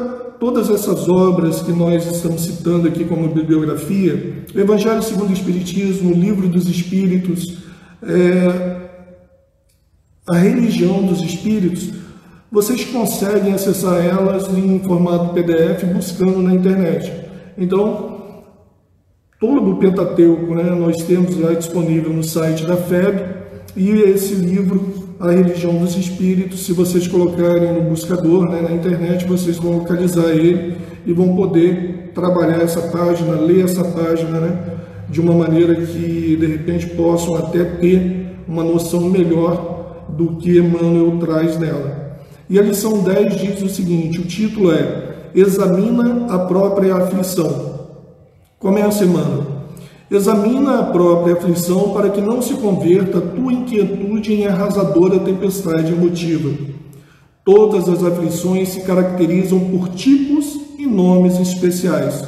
todas 0.40 0.70
essas 0.70 1.08
obras 1.08 1.62
que 1.62 1.72
nós 1.72 2.06
estamos 2.06 2.42
citando 2.42 2.88
aqui 2.88 3.04
como 3.04 3.28
bibliografia, 3.28 4.44
o 4.54 4.58
Evangelho 4.58 5.02
segundo 5.02 5.30
o 5.30 5.32
Espiritismo, 5.34 6.12
o 6.12 6.14
Livro 6.14 6.48
dos 6.48 6.68
Espíritos, 6.68 7.58
é, 8.02 8.86
a 10.28 10.36
religião 10.36 11.02
dos 11.02 11.20
espíritos, 11.20 11.90
vocês 12.50 12.84
conseguem 12.86 13.52
acessar 13.52 14.04
elas 14.04 14.48
em 14.48 14.80
formato 14.80 15.34
PDF 15.34 15.84
buscando 15.92 16.42
na 16.42 16.54
internet. 16.54 17.12
Então, 17.56 18.15
todo 19.46 19.70
o 19.70 19.76
Pentateuco 19.76 20.54
né, 20.56 20.64
nós 20.64 20.96
temos 21.04 21.38
lá 21.38 21.52
disponível 21.52 22.12
no 22.12 22.24
site 22.24 22.66
da 22.66 22.76
FEB 22.76 23.22
e 23.76 23.90
esse 23.90 24.34
livro, 24.34 25.06
A 25.20 25.30
Religião 25.30 25.74
dos 25.76 25.96
Espíritos, 25.96 26.66
se 26.66 26.72
vocês 26.72 27.06
colocarem 27.06 27.72
no 27.72 27.82
buscador 27.82 28.50
né, 28.50 28.60
na 28.60 28.72
internet, 28.72 29.24
vocês 29.24 29.56
vão 29.56 29.78
localizar 29.78 30.30
ele 30.30 30.76
e 31.06 31.12
vão 31.12 31.36
poder 31.36 32.10
trabalhar 32.12 32.60
essa 32.60 32.80
página, 32.80 33.34
ler 33.34 33.64
essa 33.64 33.84
página 33.84 34.40
né, 34.40 34.58
de 35.08 35.20
uma 35.20 35.32
maneira 35.32 35.76
que 35.76 36.36
de 36.36 36.46
repente 36.46 36.88
possam 36.88 37.36
até 37.36 37.62
ter 37.62 38.26
uma 38.48 38.64
noção 38.64 39.02
melhor 39.02 40.06
do 40.08 40.36
que 40.36 40.58
Emmanuel 40.58 41.18
traz 41.20 41.56
nela. 41.56 42.18
E 42.50 42.58
a 42.58 42.62
lição 42.62 43.00
10 43.00 43.36
diz 43.36 43.62
o 43.62 43.68
seguinte: 43.68 44.20
o 44.20 44.24
título 44.24 44.72
é 44.72 45.14
Examina 45.34 46.34
a 46.34 46.38
própria 46.40 46.96
aflição. 46.96 47.75
Começa, 48.58 49.04
Emmanuel. 49.04 49.44
Examina 50.10 50.80
a 50.80 50.84
própria 50.84 51.34
aflição 51.34 51.90
para 51.92 52.08
que 52.08 52.22
não 52.22 52.40
se 52.40 52.54
converta 52.54 53.20
tua 53.20 53.52
inquietude 53.52 54.32
em 54.32 54.46
arrasadora 54.46 55.18
tempestade 55.18 55.92
emotiva. 55.92 56.56
Todas 57.44 57.86
as 57.86 58.02
aflições 58.02 58.70
se 58.70 58.80
caracterizam 58.80 59.60
por 59.60 59.90
tipos 59.90 60.58
e 60.78 60.86
nomes 60.86 61.38
especiais. 61.38 62.26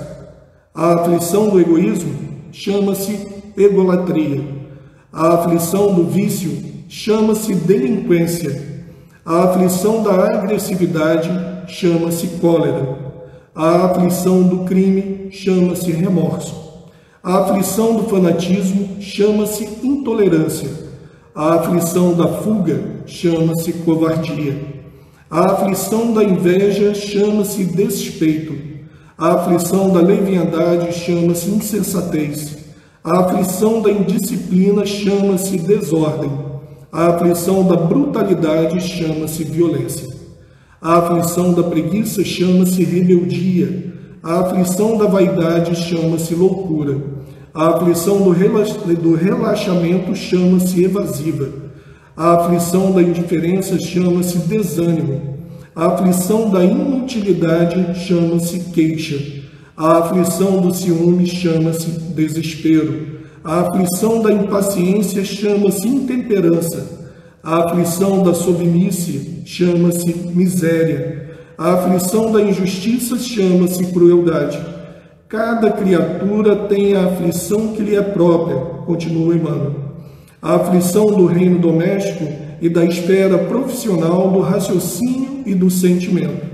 A 0.75 0.97
aflição 0.97 1.49
do 1.49 1.59
egoísmo 1.59 2.15
chama-se 2.53 3.27
egolatria. 3.57 4.45
A 5.11 5.33
aflição 5.33 5.95
do 5.95 6.05
vício 6.05 6.63
chama-se 6.91 7.55
delinquência. 7.55 8.85
A 9.25 9.45
aflição 9.45 10.03
da 10.03 10.13
agressividade 10.13 11.31
chama-se 11.69 12.27
cólera. 12.39 13.08
A 13.61 13.87
aflição 13.87 14.45
do 14.45 14.59
crime 14.59 15.33
chama-se 15.33 15.91
remorso. 15.91 16.55
A 17.21 17.39
aflição 17.39 17.97
do 17.97 18.05
fanatismo 18.05 19.03
chama-se 19.03 19.65
intolerância. 19.83 20.71
A 21.35 21.55
aflição 21.55 22.15
da 22.15 22.29
fuga 22.29 22.81
chama-se 23.05 23.73
covardia. 23.73 24.57
A 25.29 25.55
aflição 25.55 26.15
da 26.15 26.23
inveja 26.23 26.95
chama-se 26.95 27.65
despeito. 27.65 28.55
A 29.19 29.33
aflição 29.33 29.91
da 29.91 30.03
leviandade 30.03 30.93
chama-se 30.93 31.51
insensatez. 31.51 32.59
A 33.03 33.19
aflição 33.19 33.83
da 33.83 33.91
indisciplina 33.91 34.87
chama-se 34.87 35.59
desordem. 35.59 36.31
A 36.93 37.09
aflição 37.09 37.67
da 37.67 37.75
brutalidade 37.75 38.81
chama-se 38.81 39.43
violência. 39.43 40.18
A 40.81 40.99
aflição 40.99 41.53
da 41.55 41.65
preguiça 41.65 42.25
chama-se 42.25 42.85
rebeldia. 42.85 43.93
A 44.23 44.41
aflição 44.41 44.97
da 44.97 45.07
vaidade 45.07 45.75
chama-se 45.75 46.37
loucura. 46.37 46.97
A 47.53 47.71
aflição 47.71 48.19
do, 48.19 49.15
relaxamento 49.15 50.15
chama-se 50.15 50.85
evasiva. 50.85 51.49
A 52.17 52.35
aflição 52.35 52.93
da 52.93 53.03
indiferença 53.03 53.77
chama-se 53.81 54.39
desânimo. 54.39 55.39
A 55.75 55.87
aflição 55.87 56.49
da 56.49 56.65
inutilidade 56.65 57.99
chama-se 58.07 58.61
queixa. 58.73 59.19
A 59.77 59.99
aflição 59.99 60.61
do 60.61 60.73
ciúme 60.73 61.27
chama-se 61.27 61.91
desespero. 62.15 63.19
A 63.43 63.63
aflição 63.63 64.23
da 64.23 64.33
impaciência 64.33 65.25
chama-se 65.25 65.89
intemperança. 65.89 66.98
A 67.51 67.65
aflição 67.65 68.23
da 68.23 68.35
submisse 68.35 69.41
chama-se 69.47 70.15
miséria. 70.35 71.31
A 71.57 71.73
aflição 71.73 72.31
da 72.31 72.43
injustiça 72.43 73.19
chama-se 73.19 73.87
crueldade. 73.87 74.61
Cada 75.27 75.73
criatura 75.73 76.55
tem 76.67 76.95
a 76.95 77.07
aflição 77.07 77.69
que 77.69 77.81
lhe 77.81 77.97
é 77.97 78.03
própria, 78.03 78.55
continua 78.85 79.35
Emmanuel. 79.35 79.77
A 80.43 80.57
aflição 80.57 81.07
do 81.07 81.25
reino 81.25 81.59
doméstico 81.59 82.31
e 82.61 82.69
da 82.69 82.85
esfera 82.85 83.39
profissional 83.39 84.31
do 84.31 84.41
raciocínio 84.41 85.43
e 85.47 85.55
do 85.55 85.71
sentimento. 85.71 86.47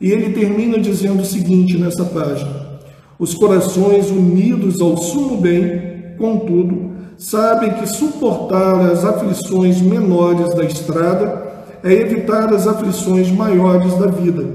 E 0.00 0.12
ele 0.12 0.32
termina 0.34 0.78
dizendo 0.78 1.22
o 1.22 1.26
seguinte 1.26 1.76
nessa 1.76 2.04
página: 2.04 2.78
Os 3.18 3.34
corações 3.34 4.08
unidos 4.08 4.80
ao 4.80 4.96
sumo 4.98 5.36
bem, 5.38 6.14
contudo, 6.16 6.97
sabem 7.18 7.72
que 7.72 7.86
suportar 7.86 8.80
as 8.92 9.04
aflições 9.04 9.80
menores 9.82 10.54
da 10.54 10.64
estrada 10.64 11.48
é 11.82 11.92
evitar 11.92 12.52
as 12.54 12.66
aflições 12.66 13.30
maiores 13.30 13.92
da 13.98 14.06
vida. 14.06 14.46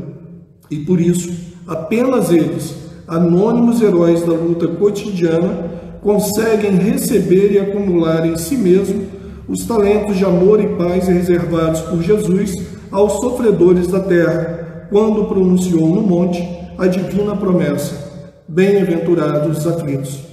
E 0.71 0.77
por 0.77 0.99
isso, 0.99 1.29
apenas 1.67 2.31
eles, 2.31 2.73
anônimos 3.07 3.81
heróis 3.81 4.21
da 4.21 4.33
luta 4.33 4.67
cotidiana, 4.67 5.71
conseguem 6.01 6.75
receber 6.75 7.51
e 7.51 7.59
acumular 7.59 8.25
em 8.25 8.37
si 8.37 8.55
mesmo 8.55 9.05
os 9.47 9.65
talentos 9.65 10.17
de 10.17 10.23
amor 10.23 10.61
e 10.61 10.67
paz 10.75 11.07
reservados 11.07 11.81
por 11.81 12.01
Jesus 12.01 12.55
aos 12.91 13.13
sofredores 13.13 13.87
da 13.87 13.99
terra, 13.99 14.87
quando 14.89 15.25
pronunciou 15.25 15.87
no 15.87 16.01
monte 16.01 16.47
a 16.77 16.87
divina 16.87 17.35
promessa: 17.35 18.11
Bem-aventurados 18.47 19.57
os 19.57 19.67
aflitos. 19.67 20.32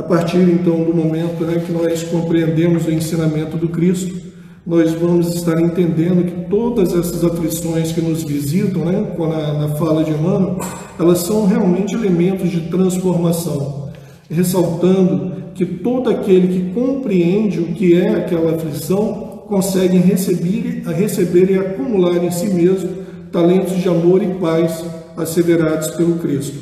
A 0.00 0.02
partir 0.02 0.38
então 0.38 0.82
do 0.82 0.94
momento 0.94 1.44
né, 1.44 1.62
que 1.64 1.70
nós 1.70 2.02
compreendemos 2.04 2.86
o 2.86 2.90
ensinamento 2.90 3.58
do 3.58 3.68
Cristo, 3.68 4.18
nós 4.66 4.92
vamos 4.92 5.34
estar 5.34 5.60
entendendo 5.60 6.24
que 6.24 6.48
todas 6.48 6.94
essas 6.94 7.22
aflições 7.22 7.92
que 7.92 8.00
nos 8.00 8.22
visitam, 8.24 8.86
né, 8.86 9.14
na, 9.18 9.52
na 9.52 9.68
fala 9.76 10.02
de 10.02 10.12
Emmanuel, 10.12 10.58
elas 10.98 11.18
são 11.18 11.46
realmente 11.46 11.94
elementos 11.94 12.50
de 12.50 12.62
transformação, 12.70 13.90
ressaltando 14.30 15.52
que 15.54 15.66
todo 15.66 16.08
aquele 16.08 16.48
que 16.48 16.72
compreende 16.72 17.60
o 17.60 17.66
que 17.74 17.94
é 17.94 18.08
aquela 18.08 18.54
aflição 18.54 19.44
consegue 19.48 19.98
receber, 19.98 20.82
receber 20.96 21.50
e 21.50 21.58
acumular 21.58 22.24
em 22.24 22.30
si 22.30 22.46
mesmo 22.46 22.88
talentos 23.30 23.76
de 23.76 23.86
amor 23.86 24.22
e 24.22 24.28
paz 24.36 24.82
asseverados 25.14 25.90
pelo 25.90 26.14
Cristo. 26.14 26.58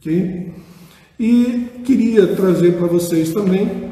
Okay? 0.00 0.43
E 1.18 1.80
queria 1.84 2.34
trazer 2.34 2.72
para 2.72 2.88
vocês 2.88 3.32
também, 3.32 3.84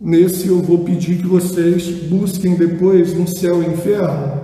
nesse 0.00 0.48
eu 0.48 0.62
vou 0.62 0.78
pedir 0.78 1.18
que 1.18 1.26
vocês 1.26 1.86
busquem 2.04 2.54
depois 2.54 3.12
no 3.12 3.28
céu 3.28 3.62
e 3.62 3.66
inferno, 3.66 4.40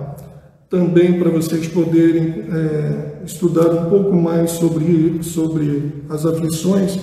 também 0.69 1.17
para 1.17 1.31
vocês 1.31 1.67
poderem 1.67 2.45
é, 2.51 3.25
estudar 3.25 3.71
um 3.73 3.89
pouco 3.89 4.13
mais 4.13 4.51
sobre, 4.51 5.23
sobre 5.23 6.03
as 6.07 6.23
aflições, 6.23 6.99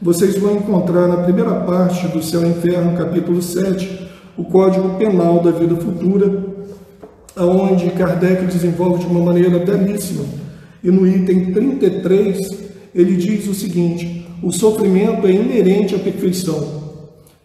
vocês 0.00 0.38
vão 0.38 0.54
encontrar 0.54 1.08
na 1.08 1.16
primeira 1.24 1.54
parte 1.60 2.06
do 2.08 2.22
Céu 2.22 2.44
e 2.44 2.50
Inferno, 2.50 2.96
capítulo 2.96 3.42
7, 3.42 4.10
o 4.36 4.44
Código 4.44 4.96
Penal 4.96 5.42
da 5.42 5.50
Vida 5.50 5.74
Futura, 5.74 6.44
onde 7.36 7.90
Kardec 7.90 8.44
desenvolve 8.46 9.00
de 9.00 9.06
uma 9.06 9.24
maneira 9.24 9.58
belíssima 9.58 10.43
e 10.84 10.90
no 10.90 11.06
item 11.06 11.50
33, 11.50 12.50
ele 12.94 13.16
diz 13.16 13.48
o 13.48 13.54
seguinte: 13.54 14.26
o 14.42 14.52
sofrimento 14.52 15.26
é 15.26 15.32
inerente 15.32 15.94
à 15.94 15.98
perfeição. 15.98 16.84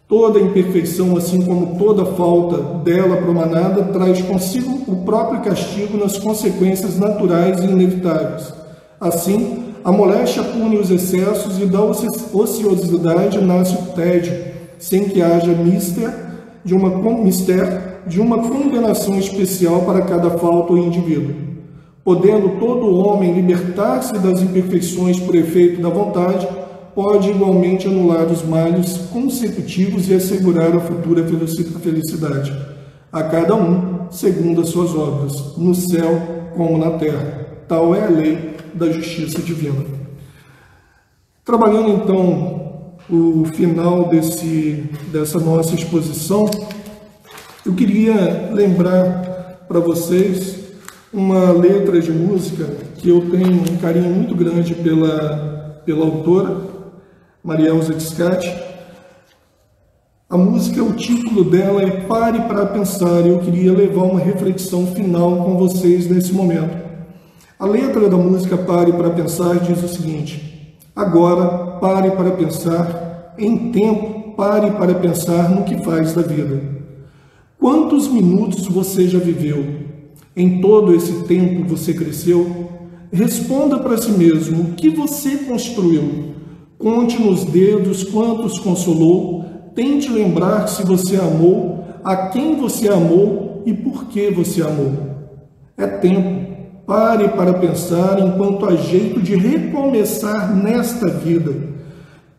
Toda 0.10 0.42
imperfeição, 0.42 1.16
assim 1.16 1.42
como 1.42 1.78
toda 1.78 2.04
falta 2.04 2.58
dela 2.84 3.18
promanada, 3.18 3.84
traz 3.94 4.22
consigo 4.24 4.82
o 4.92 5.06
próprio 5.06 5.42
castigo 5.42 5.98
nas 5.98 6.18
consequências 6.18 6.98
naturais 6.98 7.64
e 7.64 7.68
inevitáveis. 7.68 8.52
Assim, 9.00 9.66
a 9.84 9.92
moléstia 9.92 10.44
pune 10.44 10.78
os 10.78 10.92
excessos 10.92 11.62
e 11.62 11.66
da 11.66 11.82
ociosidade 11.82 13.40
nasce 13.40 13.76
o 13.76 13.94
tédio, 13.94 14.34
sem 14.80 15.08
que 15.08 15.22
haja 15.22 15.54
mister 15.54 16.12
de 16.66 16.74
uma, 16.74 16.90
mister 17.24 18.02
de 18.06 18.20
uma 18.20 18.40
condenação 18.40 19.18
especial 19.18 19.84
para 19.84 20.02
cada 20.02 20.32
falta 20.32 20.74
ou 20.74 20.80
indivíduo 20.80 21.50
podendo 22.10 22.58
todo 22.60 22.92
homem 23.06 23.34
libertar-se 23.34 24.18
das 24.18 24.42
imperfeições 24.42 25.20
por 25.20 25.36
efeito 25.36 25.80
da 25.80 25.90
vontade, 25.90 26.48
pode 26.96 27.30
igualmente 27.30 27.88
anular 27.88 28.26
os 28.26 28.44
males 28.44 28.98
consecutivos 29.14 30.10
e 30.10 30.16
assegurar 30.16 30.76
a 30.76 30.80
futura 30.80 31.24
felicidade, 31.24 32.52
a 33.12 33.22
cada 33.22 33.54
um 33.54 34.08
segundo 34.10 34.62
as 34.62 34.70
suas 34.70 34.96
obras, 34.96 35.56
no 35.56 35.76
céu 35.76 36.50
como 36.56 36.80
na 36.80 36.98
terra. 36.98 37.48
Tal 37.68 37.94
é 37.94 38.04
a 38.04 38.10
lei 38.10 38.56
da 38.74 38.90
justiça 38.92 39.40
divina. 39.44 39.86
Trabalhando 41.46 41.90
então 41.92 42.96
o 43.08 43.46
final 43.54 44.10
desse, 44.10 44.84
dessa 45.12 45.38
nossa 45.40 45.76
exposição, 45.76 46.50
eu 47.64 47.76
queria 47.76 48.50
lembrar 48.52 49.68
para 49.68 49.80
vocês 49.80 50.59
uma 51.12 51.52
letra 51.52 52.00
de 52.00 52.12
música 52.12 52.66
que 52.98 53.10
eu 53.10 53.30
tenho 53.32 53.62
um 53.62 53.78
carinho 53.78 54.10
muito 54.14 54.36
grande 54.36 54.76
pela, 54.76 55.82
pela 55.86 56.06
autora, 56.06 56.62
Maria 57.44 57.70
Elza 57.70 57.94
Tiscati, 57.94 58.56
A 60.30 60.38
música, 60.38 60.84
o 60.84 60.94
título 60.94 61.44
dela 61.44 61.82
é 61.82 62.02
Pare 62.02 62.42
para 62.42 62.68
Pensar, 62.68 63.26
eu 63.26 63.40
queria 63.40 63.74
levar 63.74 64.04
uma 64.04 64.20
reflexão 64.20 64.86
final 64.86 65.44
com 65.44 65.58
vocês 65.58 66.08
nesse 66.08 66.32
momento. 66.32 66.78
A 67.58 67.66
letra 67.66 68.08
da 68.08 68.16
música 68.16 68.56
Pare 68.56 68.94
para 68.94 69.10
Pensar 69.10 69.60
diz 69.60 69.84
o 69.84 69.88
seguinte: 69.88 70.78
Agora, 70.96 71.80
pare 71.80 72.12
para 72.12 72.32
pensar, 72.32 73.34
em 73.40 73.72
tempo, 73.72 74.36
pare 74.36 74.70
para 74.72 74.94
pensar 74.94 75.50
no 75.50 75.64
que 75.64 75.84
faz 75.84 76.14
da 76.14 76.22
vida. 76.22 76.62
Quantos 77.58 78.08
minutos 78.08 78.68
você 78.68 79.08
já 79.08 79.18
viveu? 79.18 79.89
Em 80.40 80.62
todo 80.62 80.96
esse 80.96 81.24
tempo 81.24 81.68
você 81.68 81.94
cresceu? 81.94 82.70
Responda 83.12 83.78
para 83.80 83.98
si 83.98 84.10
mesmo 84.12 84.62
o 84.64 84.74
que 84.74 84.90
você 84.90 85.36
construiu. 85.38 86.34
Conte 86.78 87.22
nos 87.22 87.44
dedos 87.44 88.06
quantos 88.06 88.58
consolou 88.58 89.40
Tente 89.76 90.10
lembrar 90.10 90.68
se 90.68 90.84
você 90.84 91.16
amou, 91.16 91.86
a 92.04 92.28
quem 92.28 92.58
você 92.58 92.90
amou 92.90 93.64
e 93.66 93.74
por 93.74 94.08
que 94.08 94.30
você 94.30 94.62
amou. 94.62 94.92
É 95.78 95.88
tempo. 95.88 96.50
Pare 96.86 97.30
para 97.30 97.54
pensar 97.54 98.20
enquanto 98.20 98.66
há 98.66 98.76
jeito 98.76 99.22
de 99.22 99.36
recomeçar 99.36 100.56
nesta 100.56 101.08
vida. 101.08 101.54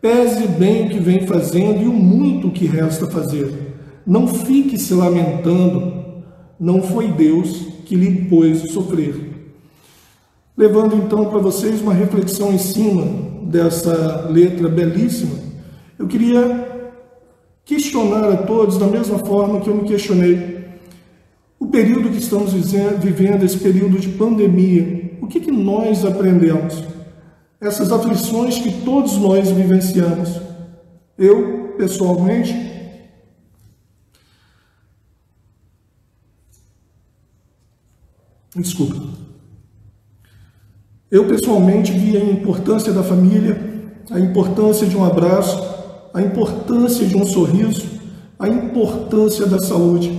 Pese 0.02 0.48
bem 0.48 0.86
o 0.86 0.90
que 0.90 0.98
vem 0.98 1.26
fazendo 1.26 1.82
e 1.82 1.86
o 1.86 1.92
muito 1.92 2.50
que 2.50 2.66
resta 2.66 3.06
fazer. 3.06 3.74
Não 4.06 4.26
fique 4.26 4.76
se 4.76 4.92
lamentando. 4.92 5.92
Não 6.58 6.82
foi 6.82 7.08
Deus 7.08 7.68
que 7.90 7.96
lhe 7.96 8.26
pôs 8.26 8.70
sofrer. 8.70 9.16
Levando 10.56 10.94
então 10.94 11.24
para 11.24 11.40
vocês 11.40 11.80
uma 11.80 11.92
reflexão 11.92 12.52
em 12.52 12.58
cima 12.58 13.04
dessa 13.42 14.28
letra 14.30 14.68
belíssima, 14.68 15.34
eu 15.98 16.06
queria 16.06 16.92
questionar 17.64 18.30
a 18.30 18.36
todos 18.36 18.78
da 18.78 18.86
mesma 18.86 19.18
forma 19.18 19.60
que 19.60 19.68
eu 19.68 19.74
me 19.74 19.88
questionei. 19.88 20.68
O 21.58 21.66
período 21.66 22.10
que 22.10 22.18
estamos 22.18 22.52
vivendo, 22.52 23.42
esse 23.42 23.58
período 23.58 23.98
de 23.98 24.10
pandemia, 24.10 25.16
o 25.20 25.26
que, 25.26 25.40
que 25.40 25.50
nós 25.50 26.04
aprendemos? 26.04 26.84
Essas 27.60 27.90
aflições 27.90 28.60
que 28.60 28.84
todos 28.84 29.16
nós 29.16 29.50
vivenciamos. 29.50 30.40
Eu, 31.18 31.74
pessoalmente, 31.76 32.54
desculpa. 38.56 38.96
Eu 41.10 41.26
pessoalmente 41.26 41.92
vi 41.92 42.16
a 42.16 42.24
importância 42.24 42.92
da 42.92 43.02
família, 43.02 43.60
a 44.10 44.18
importância 44.18 44.86
de 44.86 44.96
um 44.96 45.04
abraço, 45.04 45.62
a 46.14 46.22
importância 46.22 47.06
de 47.06 47.16
um 47.16 47.26
sorriso, 47.26 47.84
a 48.38 48.48
importância 48.48 49.46
da 49.46 49.58
saúde. 49.58 50.10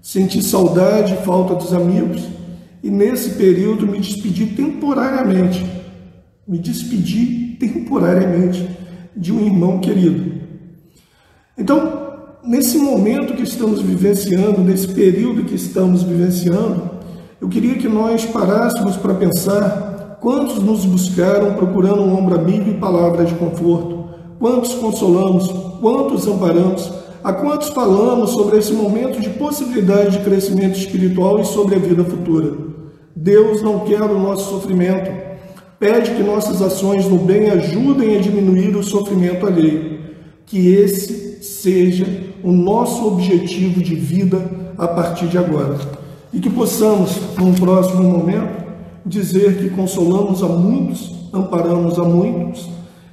Senti 0.00 0.42
saudade 0.42 1.14
e 1.14 1.24
falta 1.24 1.54
dos 1.54 1.72
amigos 1.72 2.22
e 2.82 2.90
nesse 2.90 3.30
período 3.30 3.86
me 3.86 4.00
despedi 4.00 4.46
temporariamente. 4.46 5.64
Me 6.46 6.58
despedi 6.58 7.56
temporariamente 7.58 8.68
de 9.16 9.32
um 9.32 9.40
irmão 9.46 9.78
querido. 9.78 10.42
Então, 11.56 12.38
nesse 12.44 12.78
momento 12.78 13.34
que 13.34 13.42
estamos 13.42 13.80
vivenciando, 13.80 14.60
nesse 14.60 14.88
período 14.88 15.44
que 15.44 15.54
estamos 15.54 16.02
vivenciando, 16.02 16.90
eu 17.42 17.48
queria 17.48 17.74
que 17.74 17.88
nós 17.88 18.24
parássemos 18.24 18.96
para 18.96 19.14
pensar 19.14 20.16
quantos 20.20 20.62
nos 20.62 20.86
buscaram 20.86 21.54
procurando 21.54 22.00
um 22.00 22.16
ombro 22.16 22.36
amigo 22.36 22.70
e 22.70 22.74
palavras 22.74 23.28
de 23.28 23.34
conforto 23.34 24.02
quantos 24.38 24.74
consolamos, 24.74 25.48
quantos 25.80 26.26
amparamos, 26.26 26.92
a 27.22 27.32
quantos 27.32 27.68
falamos 27.68 28.30
sobre 28.30 28.58
esse 28.58 28.72
momento 28.72 29.20
de 29.20 29.30
possibilidade 29.30 30.18
de 30.18 30.24
crescimento 30.24 30.76
espiritual 30.76 31.40
e 31.40 31.44
sobre 31.44 31.76
a 31.76 31.78
vida 31.78 32.04
futura. 32.04 32.52
Deus 33.14 33.62
não 33.62 33.80
quer 33.80 34.02
o 34.02 34.18
nosso 34.18 34.50
sofrimento, 34.50 35.10
pede 35.78 36.10
que 36.12 36.24
nossas 36.24 36.60
ações 36.60 37.06
no 37.06 37.18
bem 37.18 37.50
ajudem 37.50 38.16
a 38.16 38.20
diminuir 38.20 38.76
o 38.76 38.82
sofrimento 38.82 39.46
alheio, 39.46 40.00
que 40.44 40.74
esse 40.74 41.42
seja 41.42 42.06
o 42.42 42.50
nosso 42.50 43.06
objetivo 43.06 43.80
de 43.80 43.94
vida 43.94 44.42
a 44.76 44.88
partir 44.88 45.26
de 45.26 45.38
agora. 45.38 46.01
E 46.32 46.40
que 46.40 46.48
possamos, 46.48 47.20
num 47.38 47.52
próximo 47.54 48.02
momento, 48.02 48.64
dizer 49.04 49.58
que 49.58 49.70
consolamos 49.70 50.42
a 50.42 50.48
muitos, 50.48 51.28
amparamos 51.32 51.98
a 51.98 52.04
muitos 52.04 52.68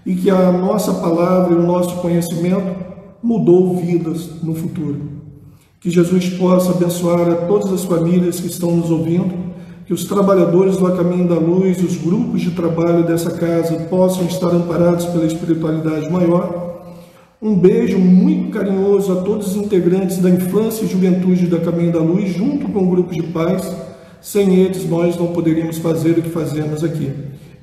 e 0.06 0.16
que 0.16 0.30
a 0.30 0.52
nossa 0.52 0.94
palavra 0.94 1.54
e 1.54 1.58
o 1.58 1.66
nosso 1.66 1.98
conhecimento 1.98 2.76
mudou 3.22 3.76
vidas 3.76 4.42
no 4.42 4.56
futuro. 4.56 5.20
Que 5.80 5.90
Jesus 5.90 6.30
possa 6.30 6.72
abençoar 6.72 7.30
a 7.30 7.36
todas 7.36 7.72
as 7.72 7.84
famílias 7.84 8.40
que 8.40 8.48
estão 8.48 8.76
nos 8.76 8.90
ouvindo, 8.90 9.34
que 9.86 9.94
os 9.94 10.06
trabalhadores 10.06 10.78
do 10.78 10.86
A 10.86 10.96
Caminho 10.96 11.28
da 11.28 11.36
Luz, 11.36 11.82
os 11.82 11.98
grupos 11.98 12.42
de 12.42 12.52
trabalho 12.52 13.04
dessa 13.06 13.32
casa 13.32 13.76
possam 13.90 14.26
estar 14.26 14.50
amparados 14.50 15.06
pela 15.06 15.26
espiritualidade 15.26 16.10
maior. 16.10 16.69
Um 17.42 17.56
beijo 17.56 17.98
muito 17.98 18.52
carinhoso 18.52 19.14
a 19.14 19.22
todos 19.22 19.48
os 19.48 19.56
integrantes 19.56 20.18
da 20.18 20.30
infância 20.30 20.84
e 20.84 20.90
juventude 20.90 21.48
da 21.48 21.58
Caminho 21.58 21.94
da 21.94 22.00
Luz, 22.00 22.34
junto 22.34 22.68
com 22.68 22.84
o 22.84 22.90
grupo 22.90 23.14
de 23.14 23.24
pais. 23.24 23.64
Sem 24.20 24.56
eles, 24.56 24.86
nós 24.90 25.16
não 25.16 25.28
poderíamos 25.28 25.78
fazer 25.78 26.18
o 26.18 26.22
que 26.22 26.30
fazemos 26.30 26.84
aqui. 26.84 27.10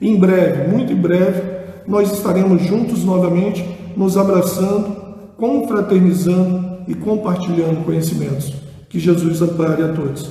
Em 0.00 0.18
breve, 0.18 0.68
muito 0.68 0.94
em 0.94 0.96
breve, 0.96 1.42
nós 1.86 2.10
estaremos 2.10 2.62
juntos 2.62 3.04
novamente, 3.04 3.62
nos 3.94 4.16
abraçando, 4.16 4.96
confraternizando 5.36 6.78
e 6.88 6.94
compartilhando 6.94 7.84
conhecimentos. 7.84 8.54
Que 8.88 8.98
Jesus 8.98 9.42
ampare 9.42 9.82
a 9.82 9.92
todos. 9.92 10.30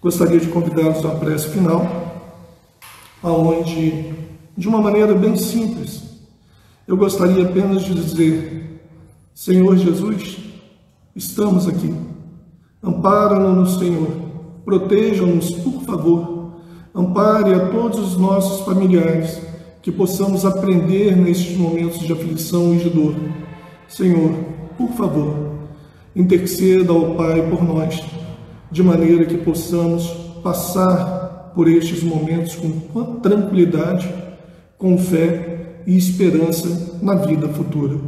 Gostaria 0.00 0.38
de 0.38 0.46
convidá-los 0.46 1.04
à 1.04 1.08
prece 1.08 1.48
final, 1.48 1.90
aonde, 3.20 4.14
de 4.56 4.68
uma 4.68 4.80
maneira 4.80 5.12
bem 5.12 5.34
simples, 5.34 6.13
eu 6.86 6.96
gostaria 6.96 7.44
apenas 7.44 7.82
de 7.82 7.94
dizer: 7.94 8.80
Senhor 9.34 9.76
Jesus, 9.76 10.38
estamos 11.16 11.66
aqui. 11.66 11.94
Ampara-nos, 12.82 13.78
Senhor. 13.78 14.08
Proteja-nos, 14.64 15.50
por 15.50 15.82
favor. 15.82 16.52
Ampare 16.94 17.54
a 17.54 17.68
todos 17.70 17.98
os 17.98 18.16
nossos 18.16 18.64
familiares 18.64 19.40
que 19.82 19.90
possamos 19.90 20.44
aprender 20.44 21.16
nestes 21.16 21.56
momentos 21.56 22.00
de 22.00 22.12
aflição 22.12 22.74
e 22.74 22.78
de 22.78 22.90
dor. 22.90 23.14
Senhor, 23.88 24.32
por 24.76 24.90
favor, 24.92 25.34
interceda 26.14 26.92
ao 26.92 27.14
Pai 27.14 27.48
por 27.48 27.62
nós, 27.62 28.02
de 28.70 28.82
maneira 28.82 29.24
que 29.24 29.38
possamos 29.38 30.06
passar 30.42 31.52
por 31.54 31.68
estes 31.68 32.02
momentos 32.02 32.56
com 32.56 33.16
tranquilidade, 33.16 34.12
com 34.78 34.98
fé 34.98 35.53
e 35.86 35.96
esperança 35.96 36.98
na 37.02 37.14
vida 37.14 37.48
futura. 37.48 37.98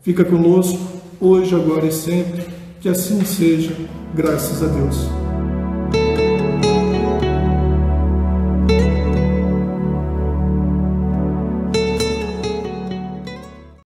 Fica 0.00 0.24
conosco 0.24 0.78
hoje, 1.20 1.54
agora 1.54 1.86
e 1.86 1.92
sempre, 1.92 2.44
que 2.80 2.88
assim 2.88 3.24
seja, 3.24 3.74
graças 4.14 4.62
a 4.62 4.66
Deus. 4.66 5.25